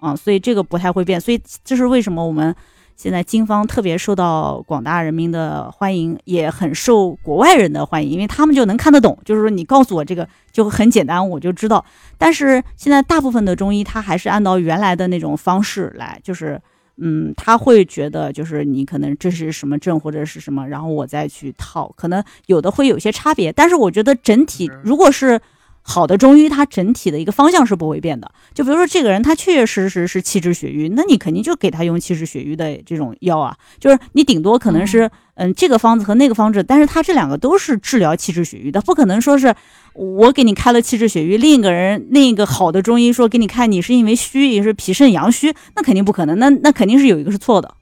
[0.01, 1.21] 啊，所以这个不太会变。
[1.21, 2.57] 所以这是为什么我们
[3.03, 11.85] 现在经方特别受到广大人民的欢迎，也很受国外人的欢迎，因为他们就能看得懂，就是说你告诉我这个就很简单，我就知道。
[12.17, 16.63] 但是现在大部分的中医，他还是按照原来的那种方式来，就是，
[16.99, 23.53] 嗯，他会觉得就是你可能这是什么症或者是什么，然后我再去套，可能有的会有些差别。
[23.53, 25.41] 但是我觉得整体如果是
[25.83, 28.31] 好的中医，它整体的一个方向是不会变的。
[28.55, 39.55] 就比如说这个人他确确实实是气滞血瘀，那你肯定就给他用气滞血瘀的这种药啊，就是你顶多可能是嗯这个方子和那个方子，但是他这两个都是治疗气滞血瘀的，不可能说是
[39.95, 47.75] 我给你开了气滞血瘀，另一个人另一个好的中医说给你看你是因为虚，也是脾肾阳虚，那肯定不可能，那那肯定是有一个是错的，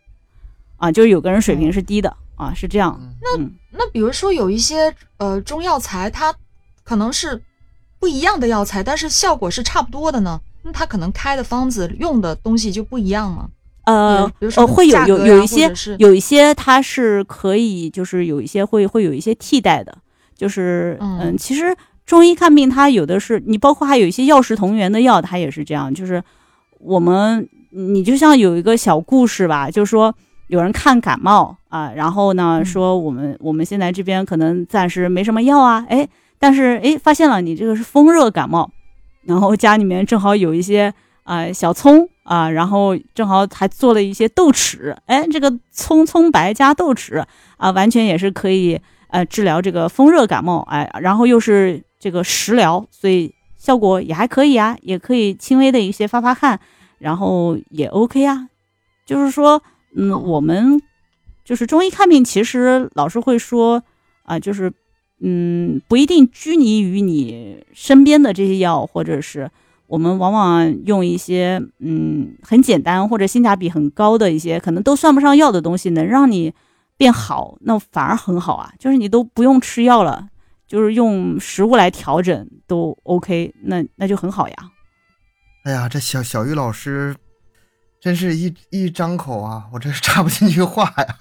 [0.79, 2.99] 啊，就是有个人水平是低的啊，是这样。
[3.21, 6.35] 那嗯，那比如说有一些呃中药材，它
[6.83, 7.41] 可能是
[8.01, 13.49] 不一样的药材，但是效果是差不多的呢，那它可能开的方子用的东西就不一样吗？
[13.85, 19.97] 呃比如说呃，会有有有一些是有一些它是可以，就是有一些会会有一些替代的，
[20.37, 21.19] 就是嗯。
[21.21, 21.77] 嗯，其实
[22.07, 26.23] 中医看病它有的是你包括还有一些药食同源的药，它也是这样，就是
[26.79, 30.15] 我们你就像有一个小故事吧，就是说
[30.49, 32.65] 有人看感冒啊，然后呢嗯。
[32.65, 36.07] 说我们我们现在这边可能暂时没什么药啊，哎，
[36.41, 38.69] 但是哎发现了你这个是风热感冒，
[39.23, 47.25] 然后家里面正好有一些啊、小葱啊，然后正好还做了一些豆豉，哎，这个葱葱白加豆豉
[47.59, 48.81] 啊，完全也是可以
[49.11, 56.59] 呃治疗这个风热感冒，哎，然后又是这个食疗，所以效果也还可以啊，也可以轻微的一些发发汗，
[56.99, 58.49] 然后也 OK 啊，
[59.07, 59.63] 就是说，
[59.95, 60.81] 嗯，我们
[61.45, 63.85] 就是中医看病，其实老师会说
[64.25, 64.73] 啊、就是
[65.21, 69.51] 嗯，不一定拘泥于你身边的这些药，或者是
[69.87, 76.55] 我们往往用一些嗯很简单或者性价比很高的一些，可能都算不上药的东西，能让你
[76.97, 78.73] 变好，那反而很好啊。
[78.79, 80.29] 就是你都不用吃药了，
[80.67, 84.55] 就是用食物来调整都 OK，那那就很好呀。
[85.65, 87.15] 哎呀，这小小玉老师
[88.01, 91.17] 真是一一张口啊，我这插不进去话呀。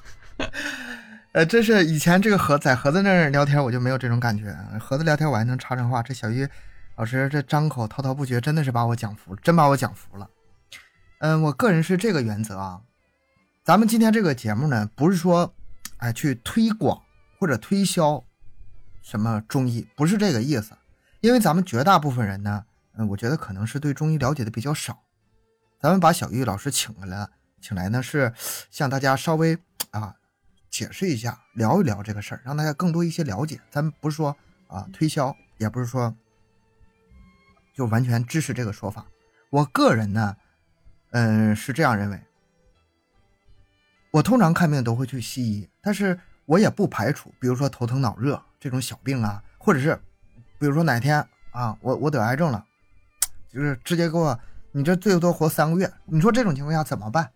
[1.31, 4.51] 呃，这是以前这个盒在盒子那儿聊天，我就没有这种感觉。
[4.79, 6.47] 盒子聊天我还能插上话，这小玉
[6.95, 10.27] 老师这张口滔滔不绝，真的是把我讲服，真把我讲服了。
[11.19, 12.81] 嗯，我个人是这个原则啊。
[13.63, 15.53] 咱们今天这个节目呢，不是说
[15.97, 16.99] 哎去推广
[17.39, 18.23] 或者推销
[19.03, 20.75] 什么中医，不是这个意思。
[21.19, 22.65] 因为咱们绝大部分人呢，
[22.97, 25.03] 嗯，我觉得可能是对中医了解的比较少。
[25.79, 27.29] 咱们把小玉老师请来了，
[27.61, 28.33] 请来呢是
[28.71, 29.59] 向大家稍微
[29.91, 30.15] 啊
[30.69, 33.59] 解释一下，聊一聊这个事儿，让大家更多一些了解。
[33.69, 34.35] 咱不是说
[34.67, 36.15] 啊推销，也不是说
[37.73, 39.05] 就完全支持这个说法。
[39.49, 40.37] 我个人呢，
[41.11, 42.19] 嗯，是这样认为。
[44.11, 49.99] 我通常看病都会去西医，但是我也不排除，比如说头疼脑热这种小病啊，或者是
[50.57, 52.65] 比如说哪天啊，我我得癌症了，
[53.51, 54.39] 就是直接给我，
[54.71, 57.31] 你这最多活三个月，你说这种情况下怎么办？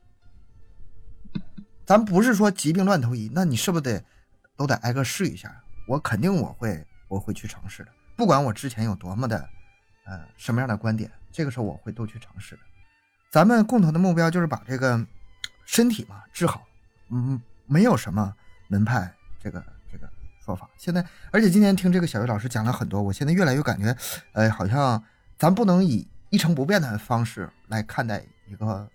[1.86, 4.04] 咱不是说疾病乱投医，那你是不是得
[4.56, 5.56] 都得挨个试一下？
[5.86, 9.50] 我肯定我会我会去尝试的，不管我之前有多么的
[10.06, 12.62] 呃什么样的观点，这个时候我会都去尝试的。
[13.30, 15.06] 咱们共同的目标就是把这个
[15.66, 16.66] 身体嘛治好，
[17.10, 18.34] 嗯，没有什么
[18.70, 19.62] 门派这个
[19.92, 20.10] 这个
[20.46, 20.70] 说法。
[20.78, 23.94] 现在，而且今天听这个小玉老师讲了很多，我现在越来越感觉，
[24.32, 25.04] 呃，好像
[25.38, 28.90] 咱不能以一成不变的方式来看待一个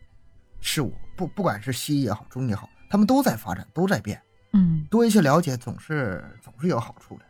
[0.60, 4.20] 事物，不不管是西医也好，中医也好，他们都在发展，都在变，
[4.52, 7.24] 嗯，多一些了解总是总是有好处的。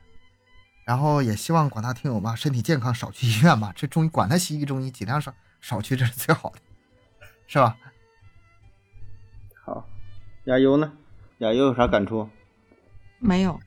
[0.85, 3.73] 然后也希望广大听友吧，身体健康，少去医院吧。
[3.77, 6.59] 这中医管他西医中医，尽量少少去，这是最好的，
[7.47, 7.77] 是吧？
[9.65, 9.87] 好，
[10.45, 10.93] 亚优呢？
[11.39, 12.29] 亚优有啥感触？
[13.19, 13.61] 没有，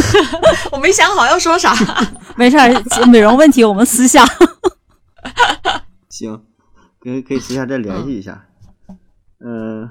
[0.70, 1.74] 我没想好要说啥。
[2.36, 4.24] 没事儿，美容问题我们私下。
[6.08, 6.44] 行，
[7.00, 8.46] 可以可以私下再联系一下。
[9.40, 9.90] 嗯、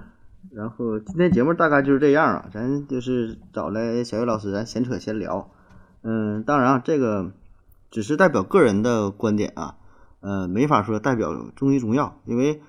[0.54, 5.50] 然后今天节目大概就是这样啊，咱就是找来小月老师，咱闲扯闲聊。
[6.04, 7.32] 嗯，当然啊，这个
[7.90, 9.76] 只是代表个人的观点啊，
[10.20, 12.62] 呃，没法说代表中医中药，因为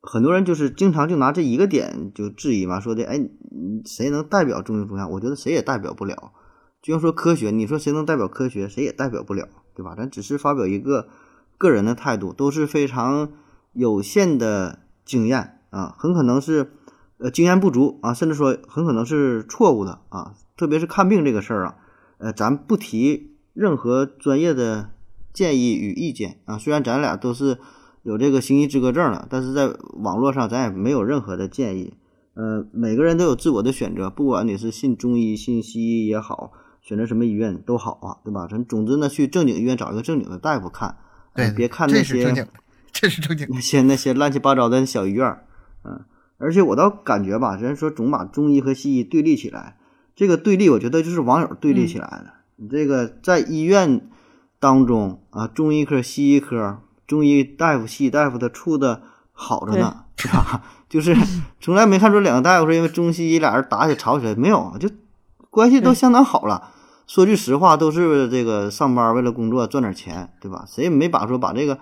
[0.00, 3.28] 很多人就是经常就拿这一个点就质疑嘛，说的，哎，
[3.84, 5.08] 谁能代表中医中药？
[5.08, 6.32] 我觉得谁也代表不了。
[6.80, 8.68] 就像说科学，你说谁能代表科学？
[8.68, 9.94] 谁也代表不了，对吧？
[9.96, 11.08] 咱只是发表一个
[11.58, 13.32] 个人的态度，都是非常
[13.72, 16.70] 有限的经验啊，很可能是
[17.18, 20.34] 呃经验不足啊，甚至说很可能是错误的啊。
[20.56, 21.76] 特别是看病这个事儿啊，
[22.18, 24.90] 呃，咱不提任何专业的
[25.32, 26.58] 建议与意见啊。
[26.58, 27.58] 虽然咱俩都是
[28.02, 31.94] 有这个行医资格证了，但是在网络上咱也没有任何的建议。
[32.34, 36.52] 呃，每个人都有自我的选择，不管你是信中医、信西医也好，
[36.82, 38.48] 选择什么医院都好啊，对吧？
[38.50, 40.96] 咱总之呢，去正经医院找一个正经的大夫看，
[41.34, 42.46] 对，别看那些这是正经，
[42.92, 43.60] 这是正经那。
[43.60, 45.46] 些那些乱七八糟的小医院儿，
[45.84, 46.04] 嗯，
[46.44, 49.78] 而且我倒感觉吧，人说总把中医和西医对立起来，
[50.14, 52.26] 这个对立我觉得就是网友对立起来的。
[52.56, 54.08] 你这个在医院
[54.60, 60.62] 当中啊，中医科、西医科，中医大夫、西医大夫他处的好着呢，是吧？
[60.88, 61.16] 就是
[61.60, 64.88] 从来没看出两个大夫是因为中西医俩人打起吵起来，没有，就
[65.50, 66.70] 关系都相当好了。
[67.06, 70.64] 说句实话，都是这个上班为了工作赚点钱，对吧？
[70.68, 71.78] 谁也没把说把这个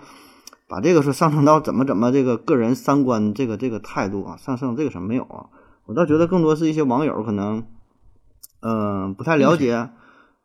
[0.73, 5.45] 把这个说上升到怎么怎么这个个人三观这个这个态度啊，上升这个什么没有啊？
[5.85, 7.63] 我倒觉得更多是一些网友可能，
[8.59, 9.91] 嗯、不太了解，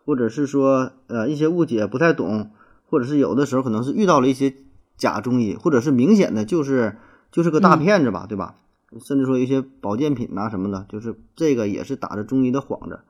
[0.04, 2.50] 或者是说呃一些误解，不太懂，
[2.90, 4.54] 或者是有的时候可能是遇到了一些
[4.98, 6.98] 假中医，或者是明显的就是
[7.32, 8.56] 就是个大骗子吧，对吧？
[9.00, 13.00] 甚至说一些保健品呐、什么的，就是这个也是打着中医的幌子，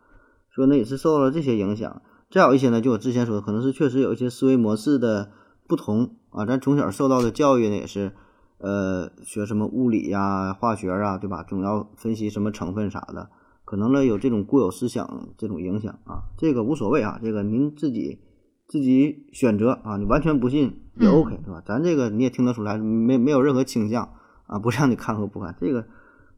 [0.51, 2.01] 说呢也是受到了这些影响。
[2.31, 5.33] 再有一些呢，就我之前说的，可能是确实有一些思维模式的
[5.69, 6.45] 不同啊。
[6.45, 8.13] 咱从小受到的教育呢，也是
[8.59, 11.45] 呃学什么物理呀、化学啊，对吧？
[11.45, 13.31] 总要分析什么成分啥的，
[13.65, 16.25] 可能呢有这种固有思想这种影响啊。
[16.37, 18.19] 这个无所谓啊，这个您自己
[18.67, 21.63] 自己选择啊，你完全不信也 OK，、对吧？
[21.65, 24.15] 咱这个你也听得出来，没没有任何倾向
[24.47, 25.87] 啊，不让你看和不看，这个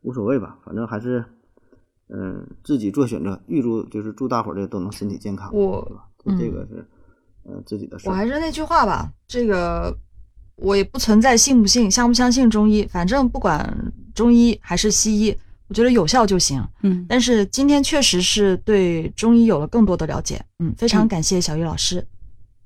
[0.02, 1.24] 无所谓吧，反正还是。
[2.12, 6.08] 嗯，自己做选择，预祝就是祝大伙儿这都能身体健康，我对吧？
[6.18, 6.84] 这这个是
[7.44, 8.10] 呃自己的事儿。
[8.10, 9.96] 我还是那句话吧，这个
[10.56, 15.36] 我也不存在信不信、相不相信中医，反正不管中医还是西医，
[15.68, 16.62] 我觉得有效就行。
[16.82, 22.06] 嗯，但是今天确实是对中医有了更多的了解，嗯，非常嗯感谢小玉老师，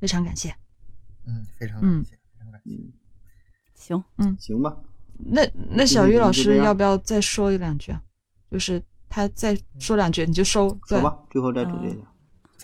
[0.00, 0.54] 非常感谢。
[1.26, 2.70] 嗯，非常嗯感谢，非常感谢。
[3.74, 4.76] 行，嗯行吧，
[5.18, 8.02] 那那小玉老师要不要再说一两句啊？
[8.50, 11.98] 就是他再说两句你就收，对说吧，最后再总结一下。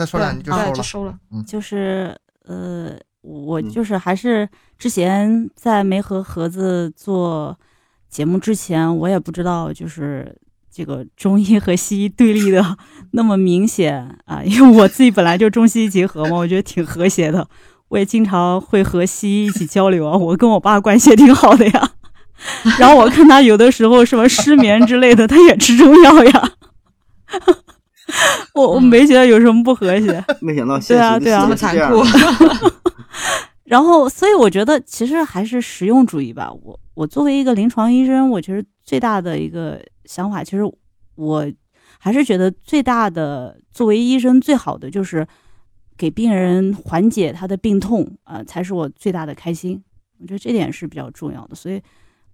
[0.00, 0.72] 再说两句就对收了。
[0.72, 1.18] 就收了。
[1.46, 4.48] 就是呃，我嗯就是还是
[4.78, 7.54] 之前在没和盒子做
[8.08, 10.34] 节目之前，我也不知道就是
[10.72, 12.78] 这个中医和西医对立的
[13.10, 17.46] 那么明显啊，因为我自己本来就中西医结合嘛，我觉得挺和谐的。
[17.88, 21.90] 我也经常会和西医一起交流啊，我跟我爸关系也挺好的呀。
[22.80, 26.52] 然后我看他有的时候什么失眠之类的，他也吃中药呀。
[28.54, 30.24] 我我没觉得有什么不和谐。
[30.40, 32.02] 没想到现对啊对啊残酷
[33.64, 36.52] 然后，所以我觉得其实还是实用主义吧。
[36.52, 40.62] 我我作为一个临床医生，我其实最大的一个想法，其实
[41.14, 41.52] 我
[41.98, 45.24] 还是觉得最大的作为医生最好的就是
[45.96, 49.80] 给病人缓解他的病痛啊、呃才是我最大的开心。
[50.18, 51.80] 我觉得这点是比较重要的，所以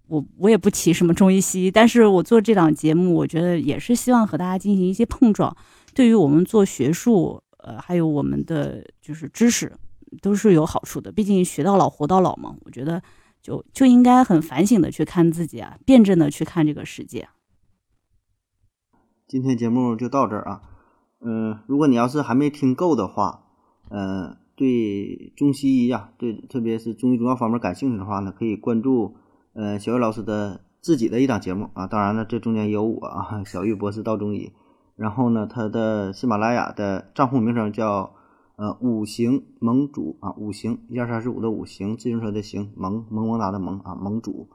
[0.09, 5.57] 我我也不提什么中医西医，但是我做这档节目，我觉得也是希望和大家进行一些碰撞，
[5.95, 9.73] 对于我们做学术，呃，还有我们的就是知识，
[10.23, 11.11] 都是有好处的。
[11.11, 13.03] 毕竟学到老活到老嘛，我觉得
[13.43, 17.29] 就就应该很反省的去看自己啊，辩证的去看这个世界。
[19.27, 20.63] 今天节目就到这儿啊。
[21.21, 23.43] 嗯、如果你要是还没听够的话，
[23.89, 29.17] 呃，对中西医呀、对特别是中医中药方面感兴趣的话呢，可以关注
[29.57, 31.87] 呃小玉老师的自己的一档节目啊。
[31.87, 34.53] 当然了，这中间有我啊，小玉博士道中医。
[34.95, 38.15] 然后呢，他的喜马拉雅的账户名称叫
[38.57, 44.49] 呃五行盟主啊，五行一二三四五的五行，自行车的行，萌萌萌哒的萌啊，盟主。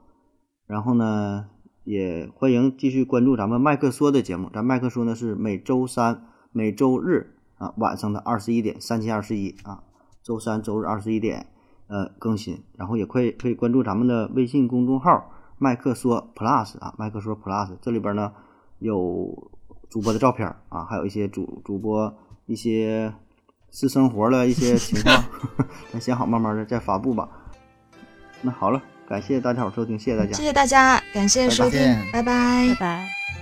[0.66, 1.48] 然后呢，
[1.84, 4.50] 也欢迎继续关注咱们麦克说的节目。
[4.54, 9.84] 咱麦克说呢是每周三、每周日啊晚上的二十一点，三七二十一啊，
[10.24, 11.48] 周三、周日二十一点
[11.92, 12.64] 呃更新。
[12.78, 15.30] 然后也可以可以关注咱们的微信公众号
[15.60, 18.32] “麦克说 Plus” 啊，麦克说 Plus 这里边呢
[18.80, 19.52] 有
[19.90, 22.16] 主播的照片啊，还有一些主主播
[22.46, 23.14] 一些
[23.70, 25.24] 私生活的一些情况，
[25.92, 27.30] 咱想好慢慢的再发布吧。
[28.42, 30.44] 那好了，感谢大家伙收听，谢谢大家谢。
[30.44, 31.80] 谢大家，感谢收听
[32.12, 33.41] 拜拜拜拜。